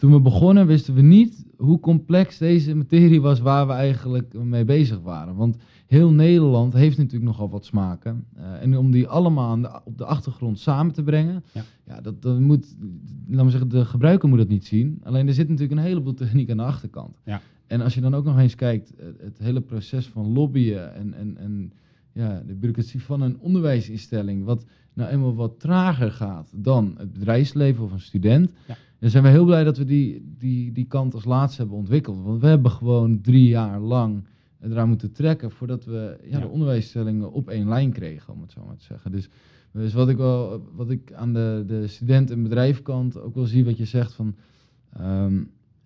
[0.00, 4.64] toen we begonnen wisten we niet hoe complex deze materie was waar we eigenlijk mee
[4.64, 5.34] bezig waren.
[5.34, 8.24] Want heel Nederland heeft natuurlijk nogal wat smaken.
[8.36, 11.62] Eh, en om die allemaal aan de- op de achtergrond samen te brengen, Ja.
[11.86, 12.00] ja.
[12.00, 12.76] dat, dat moet,
[13.28, 15.00] laten we zeggen, de gebruiker moet dat niet zien.
[15.02, 17.20] Alleen er zit natuurlijk een heleboel techniek aan de achterkant.
[17.24, 17.40] Ja.
[17.66, 21.14] En als je dan ook nog eens kijkt, eh, het hele proces van lobbyen en,
[21.14, 21.72] en, en
[22.12, 27.84] ja, de bureaucratie van een onderwijsinstelling, wat nou eenmaal wat trager gaat dan het bedrijfsleven
[27.84, 28.76] of een student, Ja.
[29.00, 32.22] Dan zijn we heel blij dat we die, die, die kant als laatste hebben ontwikkeld.
[32.22, 34.24] Want we hebben gewoon drie jaar lang
[34.60, 36.40] eraan moeten trekken voordat we ja, Ja.
[36.40, 39.10] de onderwijsstellingen op één lijn kregen, om het zo maar te zeggen.
[39.12, 39.28] Dus,
[39.72, 43.64] dus wat ik wel, wat ik aan de, de student- en bedrijfkant ook wel zie,
[43.64, 44.34] wat je zegt van.
[44.92, 45.42] ehm,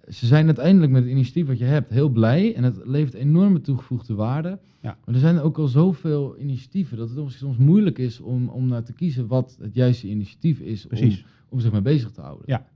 [0.09, 3.61] ze zijn uiteindelijk met het initiatief wat je hebt heel blij en het levert enorme
[3.61, 4.59] toegevoegde waarde.
[4.83, 4.97] Ja.
[5.05, 8.67] Maar er zijn ook al zoveel initiatieven dat het soms- soms moeilijk is om, om
[8.69, 11.11] naar te kiezen wat het juiste initiatief is om,
[11.49, 12.45] om zich mee bezig te houden.
[12.47, 12.67] Ja.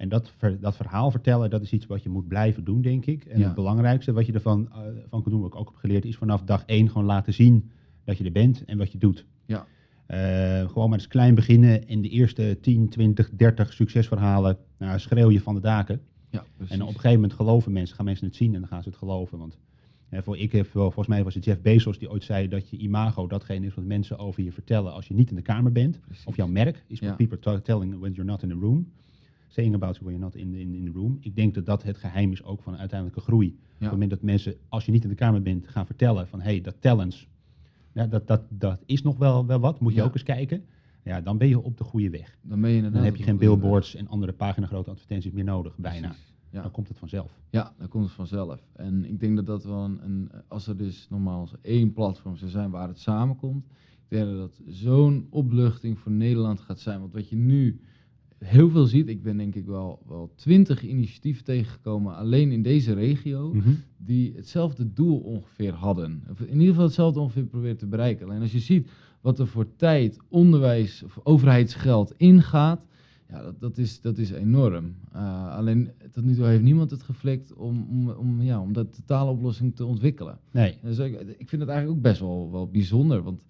[0.00, 3.06] En dat, ver- dat verhaal vertellen, dat is iets wat je moet blijven doen, denk
[3.06, 3.24] ik.
[3.24, 3.44] En Ja.
[3.46, 4.78] het belangrijkste wat je ervan eh,
[5.08, 7.70] van kan doen, wat ik ook heb geleerd, is vanaf dag één gewoon laten zien
[8.04, 9.26] dat je er bent en wat je doet.
[9.46, 9.66] Ja.
[10.06, 15.30] Eh, gewoon maar eens klein beginnen en de eerste 10, 20, 30 succesverhalen nou, schreeuw
[15.30, 16.00] je van de daken.
[16.30, 16.74] Ja, precies.
[16.74, 18.88] En op een gegeven moment geloven mensen, gaan mensen het zien en dan gaan ze
[18.88, 19.38] het geloven.
[19.38, 19.58] Want
[20.12, 22.76] voor ik heb wel, volgens mij was het Jeff Bezos die ooit zei dat je
[22.76, 26.00] imago datgene is wat mensen over je vertellen als je niet in de kamer bent.
[26.00, 26.24] Precies.
[26.24, 27.26] Of jouw merk is what Ja.
[27.26, 28.92] people telling when you're not in the room.
[29.52, 31.16] Saying about you when you're not in, in, in the room.
[31.20, 33.48] Ik denk dat dat het geheim is ook van uiteindelijke groei.
[33.48, 36.40] Op het moment dat mensen, als je niet in de kamer bent, gaan vertellen van
[36.40, 37.28] hé, hey, dat talents,
[37.92, 40.04] ja, dat, dat, dat is nog wel, wel wat, moet je Ja.
[40.04, 40.64] ook eens kijken.
[41.04, 42.38] Ja, dan ben je op de goede weg.
[42.42, 45.44] Dan ben je inderdaad Dan heb je geen billboards en andere pagina grote advertenties meer
[45.44, 46.08] nodig, bijna.
[46.08, 46.34] Precies.
[46.50, 46.62] Ja.
[46.62, 47.40] Dan komt het vanzelf.
[47.50, 48.60] Ja, dan komt het vanzelf.
[48.72, 52.50] En ik denk dat dat wel een, een als er dus nogmaals één platform zou
[52.50, 53.64] zijn waar het samenkomt,
[54.08, 57.00] ik denk dat dat zo'n opluchting voor Nederland gaat zijn.
[57.00, 57.80] Want wat je nu
[58.44, 62.92] heel veel ziet, ik ben denk ik wel wel twintig initiatieven tegengekomen alleen in deze
[62.92, 63.70] regio, Mhm.
[63.96, 66.22] die hetzelfde doel ongeveer hadden.
[66.30, 68.28] Of in ieder geval hetzelfde ongeveer proberen te bereiken.
[68.28, 68.88] Alleen als je ziet
[69.20, 72.86] wat er voor tijd, onderwijs of overheidsgeld ingaat,
[73.28, 74.94] ja, dat, dat, is, dat is enorm.
[75.14, 78.92] Uh, alleen tot nu toe heeft niemand het geflikt om, om, om, ja, om dat
[78.94, 80.38] totale oplossing te ontwikkelen.
[80.50, 83.42] Nee, Dus ik, ik vind het eigenlijk ook best wel, wel bijzonder, want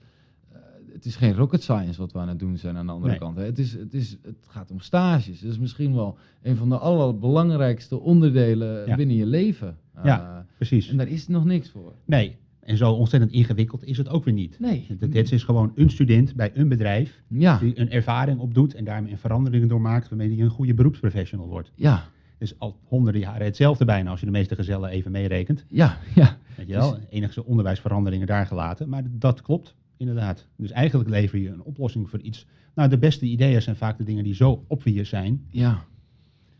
[0.93, 3.20] het is geen rocket science wat we aan het doen zijn aan de andere Nee.
[3.20, 3.36] kant.
[3.36, 3.45] Hè.
[3.45, 5.41] Het, is, het, is, het gaat om stages.
[5.41, 8.97] Dat is misschien wel een van de allerbelangrijkste onderdelen Ja.
[8.97, 9.76] binnen je leven.
[10.05, 10.20] Ja.
[10.36, 10.88] Uh, precies.
[10.88, 11.93] en daar is nog niks voor.
[12.05, 14.57] Nee, en zo ontzettend ingewikkeld is het ook weer niet.
[14.61, 14.86] Nee.
[14.99, 18.84] Het, het is gewoon een student bij een bedrijf Ja, die een ervaring opdoet en
[18.84, 21.70] daarmee veranderingen doormaakt waarmee hij een goede beroepsprofessional wordt.
[21.74, 22.05] ja,
[22.38, 25.64] Dus al honderden jaren hetzelfde bijna als je de meeste gezellen even meerekent.
[25.68, 26.36] ja, ja.
[26.57, 28.88] Weet je wel, enigste onderwijsveranderingen daar gelaten.
[28.88, 30.47] Maar dat klopt, inderdaad.
[30.57, 32.47] Dus eigenlijk lever je een oplossing voor iets.
[32.75, 35.89] Nou, de beste ideeën zijn vaak de dingen die zo obvious zijn, Ja.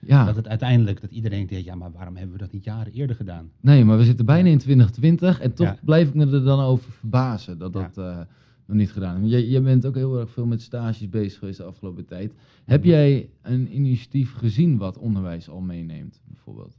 [0.07, 2.93] Ja, dat het uiteindelijk, dat iedereen denkt, ja, maar waarom hebben we dat niet jaren
[2.93, 3.51] eerder gedaan?
[3.61, 5.79] nee, maar we zitten bijna in 2020 en toch Ja.
[5.85, 7.81] blijf ik me er dan over verbazen dat Ja.
[7.81, 8.21] dat eh,
[8.67, 9.31] nog niet gedaan is.
[9.31, 12.33] Jij, jij bent ook heel erg veel met stages bezig geweest de afgelopen tijd.
[12.65, 16.77] Heb jij een initiatief gezien wat onderwijs al meeneemt, bijvoorbeeld?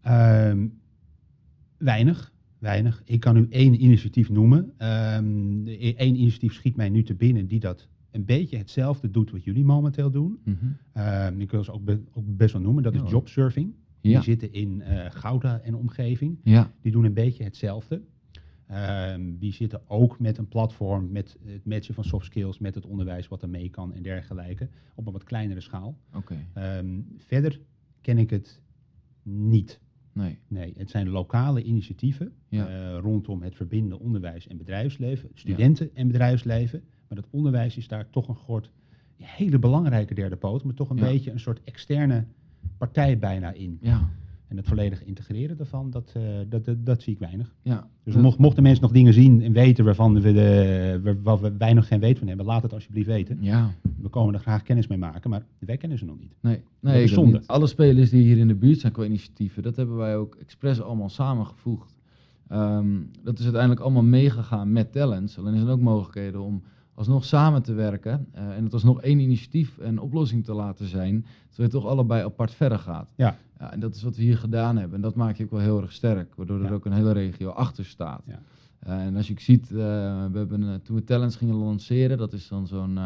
[0.00, 0.66] Ehm,
[1.78, 3.02] weinig, weinig.
[3.04, 4.72] Ik kan u één initiatief noemen.
[4.76, 9.44] Ehm Eén initiatief schiet mij nu te binnen die dat een beetje hetzelfde doet wat
[9.44, 10.38] jullie momenteel doen.
[10.44, 10.56] Mhm.
[10.92, 13.72] Ehm, ik wil ze ook, be- ook best wel noemen, dat is jobsurfing.
[14.00, 14.10] Ja.
[14.10, 16.38] Die zitten in eh, Gouda en omgeving.
[16.42, 18.02] Ja, Die doen een beetje hetzelfde.
[18.66, 22.86] Ehm, die zitten ook met een platform, met het matchen van soft skills, met het
[22.86, 25.96] onderwijs wat er mee kan en dergelijke, op een wat kleinere schaal.
[27.18, 27.60] verder
[28.00, 28.60] ken ik het
[29.22, 29.80] niet.
[30.12, 30.38] Nee.
[30.48, 32.68] Nee, het zijn lokale initiatieven Ja.
[32.68, 36.82] eh, rondom het verbinden onderwijs en bedrijfsleven, studenten en bedrijfsleven.
[37.08, 38.70] Maar het onderwijs is daar toch een soort
[39.16, 41.02] hele belangrijke derde poot, maar toch een Ja.
[41.02, 42.24] beetje een soort externe
[42.78, 43.78] partij bijna in.
[43.80, 44.10] Ja,
[44.52, 47.54] En het volledig integreren daarvan, dat, eh, dat, dat, dat zie ik weinig.
[47.62, 47.88] ja.
[48.04, 51.72] Dus mocht, mochten mensen nog dingen zien en weten waarvan we, de, waar- we, wij
[51.72, 53.38] nog geen weet van hebben, laat het alsjeblieft weten.
[53.40, 56.34] Ja, We komen er graag kennis mee maken, maar wij kennen ze nog niet.
[56.40, 56.62] nee.
[56.80, 57.42] Nee zonde.
[57.46, 60.80] Alle spelers die hier in de buurt zijn qua initiatieven, dat hebben wij ook expres
[60.82, 61.94] allemaal samengevoegd.
[62.48, 62.86] Ehm,
[63.24, 65.38] dat is uiteindelijk allemaal meegegaan met talents.
[65.38, 66.62] Alleen er zijn ook mogelijkheden om
[66.94, 71.26] alsnog samen te werken eh, en het alsnog één initiatief en oplossing te laten zijn,
[71.48, 73.08] terwijl je toch allebei apart verder gaat.
[73.16, 73.36] Ja.
[73.58, 74.96] Ja, en dat is wat we hier gedaan hebben.
[74.96, 76.72] En dat maakt je ook wel heel erg sterk, waardoor er Ja.
[76.72, 78.22] ook een hele regio achter staat.
[78.26, 78.40] Ja.
[78.78, 79.76] Eh, en als je ziet, eh,
[80.32, 82.98] we hebben, toen we Talents gingen lanceren, dat is dan zo'n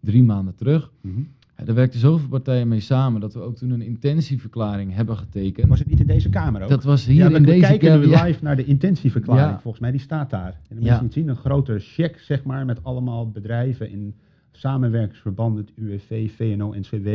[0.00, 0.92] drie maanden terug.
[1.00, 1.20] Mhm.
[1.64, 5.68] Daar werkten zoveel partijen mee samen dat we ook toen een intentieverklaring hebben getekend.
[5.68, 6.68] Was het niet in deze kamer ook?
[6.68, 8.24] dat was hier ja, we in deze kijken kamer, nu ja.
[8.24, 9.60] live naar de intentieverklaring, Ja.
[9.60, 10.60] volgens mij, die staat daar.
[10.68, 10.86] En de Ja.
[10.86, 14.14] mensen niet zien, een grote check, zeg maar, met allemaal bedrijven in
[14.52, 17.08] samenwerkingsverband, het UWV, VNO, NCW,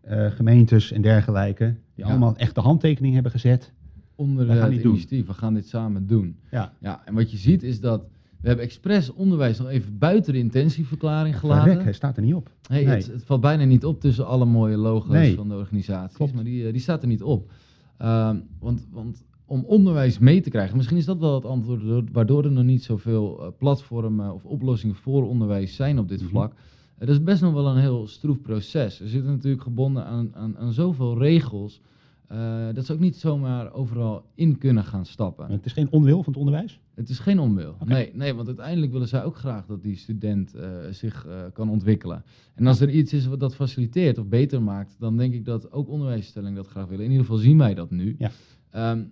[0.00, 3.72] eh, gemeentes en dergelijke, die allemaal echt de handtekening hebben gezet.
[4.14, 4.92] onder We gaan het dit doen.
[4.92, 5.26] initiatief.
[5.26, 6.36] We gaan dit samen doen.
[6.50, 8.02] Ja, Ja, en wat je ziet is dat
[8.42, 11.64] we hebben expres onderwijs nog even buiten de intentieverklaring gelaten.
[11.64, 12.50] verrek, hij staat er niet op.
[12.68, 12.94] Hey, Nee.
[12.96, 15.34] het, het valt bijna niet op tussen alle mooie logo's Nee.
[15.34, 16.34] van de organisaties, Klopt.
[16.34, 17.50] maar die, eh, die staat er niet op.
[17.98, 22.04] Ehm, want, want om onderwijs mee te krijgen, misschien is dat wel het antwoord door-
[22.12, 26.28] waardoor er nog niet zoveel eh, platformen of oplossingen voor onderwijs zijn op dit Mhm.
[26.30, 26.52] vlak.
[26.52, 28.98] Eh, dat is best nog wel een heel stroef proces.
[28.98, 31.80] We zitten natuurlijk gebonden aan, aan, aan zoveel regels,
[32.28, 32.38] eh,
[32.74, 35.50] dat ze ook niet zomaar overal in kunnen gaan stappen.
[35.50, 36.80] Het is geen onwil van het onderwijs.
[36.94, 37.76] Het is geen onwil.
[37.84, 41.68] Nee, nee, want uiteindelijk willen zij ook graag dat die student eh, zich eh, kan
[41.70, 42.24] ontwikkelen.
[42.54, 45.72] En als er iets is wat dat faciliteert of beter maakt, dan denk ik dat
[45.72, 47.04] ook onderwijsinstellingen dat graag willen.
[47.04, 48.14] In ieder geval zien wij dat nu.
[48.18, 48.30] Ja.
[48.70, 49.04] Ehm,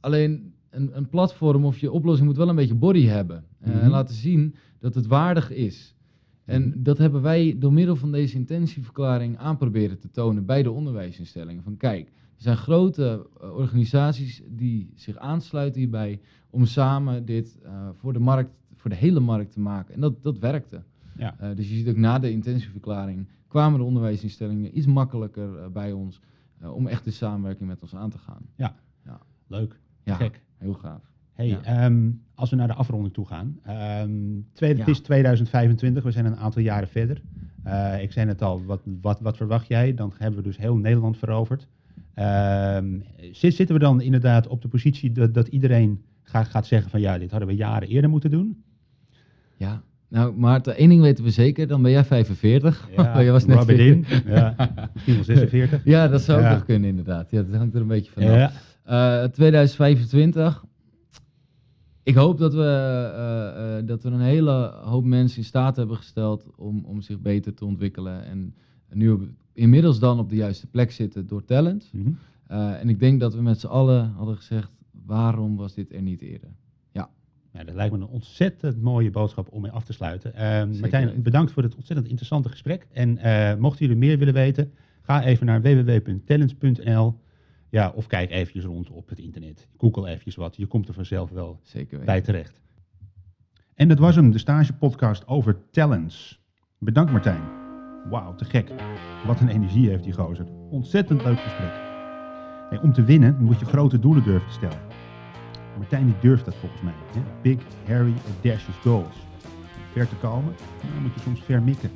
[0.00, 3.44] alleen een, een platform of je oplossing moet wel een beetje body hebben.
[3.60, 3.78] eh, Mhm.
[3.78, 5.94] En laten zien dat het waardig is.
[6.44, 6.82] En Mhm.
[6.82, 11.62] dat hebben wij door middel van deze intentieverklaring aan proberen te tonen bij de onderwijsinstellingen.
[11.62, 16.20] Van kijk, er zijn grote eh, organisaties die zich aansluiten hierbij
[16.50, 19.94] om samen dit eh, voor de markt, voor de hele markt te maken.
[19.94, 20.82] En dat, dat werkte.
[21.16, 21.34] Ja.
[21.38, 26.20] Eh, dus je ziet ook na de intentieverklaring kwamen de onderwijsinstellingen iets makkelijker bij ons
[26.74, 28.72] om echt de samenwerking met ons aan te gaan.
[29.46, 30.42] Leuk, Ja, gek.
[30.56, 31.02] heel gaaf.
[31.32, 31.62] Hey, Ja.
[31.62, 33.58] ehm, als we naar de afronding toe gaan.
[33.62, 34.10] ehm,
[34.52, 34.92] tweede, Het Ja.
[34.92, 37.22] is 2025, we zijn een aantal jaren verder.
[38.00, 39.94] Ik zei net al, wat, wat, wat verwacht jij?
[39.94, 41.68] Dan hebben we dus heel Nederland veroverd.
[42.18, 42.98] Ehm,
[43.32, 47.00] zit- zitten we dan inderdaad op de positie dat, dat iedereen gaat, gaat zeggen van
[47.00, 48.62] ja, dit hadden we jaren eerder moeten doen?
[49.56, 52.88] Ja, nou Maarten, één ding weten we zeker, dan ben jij 45.
[52.96, 54.24] Oh, jij was net rub it 40.
[54.24, 54.32] in.
[54.32, 54.54] Ja,
[54.94, 55.80] misschien wel 46.
[55.94, 56.52] Ja, dat zou ook Ja.
[56.52, 57.30] nog kunnen inderdaad.
[57.30, 58.28] Ja, dat hangt er een beetje vanaf.
[58.84, 60.64] Ja, Eh 2025.
[62.02, 65.96] Ik hoop dat we, eh, eh, dat we een hele hoop mensen in staat hebben
[65.96, 68.24] gesteld om, om zich beter te ontwikkelen.
[68.24, 68.54] En
[68.92, 69.22] nu op,
[69.52, 71.90] inmiddels dan op de juiste plek zitten door talent.
[71.92, 72.10] Mhm.
[72.46, 74.70] Eh, en ik denk dat we met z'n allen hadden gezegd,
[75.06, 76.50] waarom was dit er niet eerder?
[77.58, 80.32] Ja, dat lijkt me een ontzettend mooie boodschap om mee af te sluiten.
[80.34, 82.86] Zeker Martijn, bedankt voor dit ontzettend interessante gesprek.
[82.92, 84.72] En eh, mochten jullie meer willen weten,
[85.02, 87.20] ga even naar www.talents.nl.
[87.70, 89.68] Ja, of kijk eventjes rond op het internet.
[89.76, 90.56] Google eventjes wat.
[90.56, 92.60] Je komt er vanzelf wel Zeker bij terecht.
[93.74, 96.40] En dat was hem, de stagepodcast over talents.
[96.78, 97.57] Bedankt Martijn.
[98.10, 98.70] Wauw, te gek.
[99.26, 100.46] Wat een energie heeft die gozer.
[100.70, 101.72] Ontzettend leuk gesprek.
[102.82, 104.78] Om te winnen moet je grote doelen durven te stellen.
[105.78, 106.94] Martijn die durft dat volgens mij.
[107.12, 107.20] Hè?
[107.42, 109.16] Big, hairy, audacious goals.
[109.44, 110.54] Om ver te komen,
[110.92, 111.90] dan moet je soms ver mikken.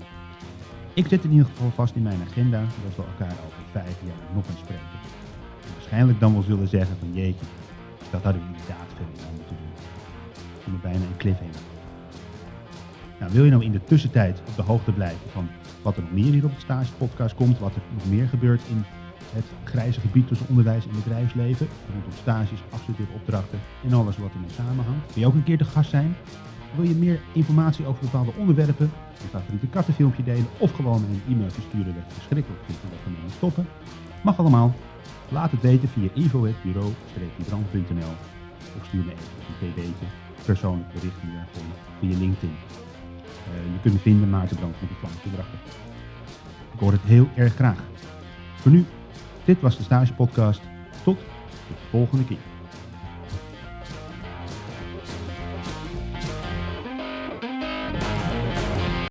[0.94, 4.34] Ik zet in ieder geval vast in mijn agenda dat we elkaar over vijf jaar
[4.34, 4.98] nog eens spreken.
[5.64, 7.46] En waarschijnlijk dan wel zullen zeggen van jeetje,
[8.10, 9.72] dat hadden we inderdaad veel meer moeten doen.
[10.60, 11.60] Voel me bijna een cliffhanger.
[13.18, 15.48] Nou, wil je nou in de tussentijd op de hoogte blijven van
[15.82, 18.62] wat er nog meer hier op het Stage Podcast komt, wat er nog meer gebeurt
[18.68, 18.84] in
[19.32, 25.14] het grijze gebied tussen onderwijs en bedrijfsleven, rondom stages, afstudeeropdrachten en alles wat ermee samenhangt.
[25.14, 26.16] Wil je ook een keer te gast zijn?
[26.76, 28.90] Wil je meer informatie over bepaalde onderwerpen,
[29.22, 32.98] je favoriete kattenfilmpje delen of gewoon een e-mailtje sturen dat je verschrikkelijk vindt en dat
[33.04, 33.66] we mee stoppen?
[34.22, 34.74] Mag allemaal.
[35.28, 38.14] Laat het weten via info.bureau-brand.nl
[38.78, 40.06] of stuur me even een pb'tje,
[40.44, 41.62] persoonlijk bericht geval,
[42.00, 42.56] via LinkedIn.
[43.46, 45.58] Eh, je kunt me vinden, Maarten Brand met vlammetje erachter.
[46.72, 47.78] Ik hoor het heel erg graag.
[48.54, 48.84] Voor nu,
[49.44, 50.60] dit was de Stage Podcast.
[51.04, 51.18] Tot
[51.68, 52.51] de volgende keer.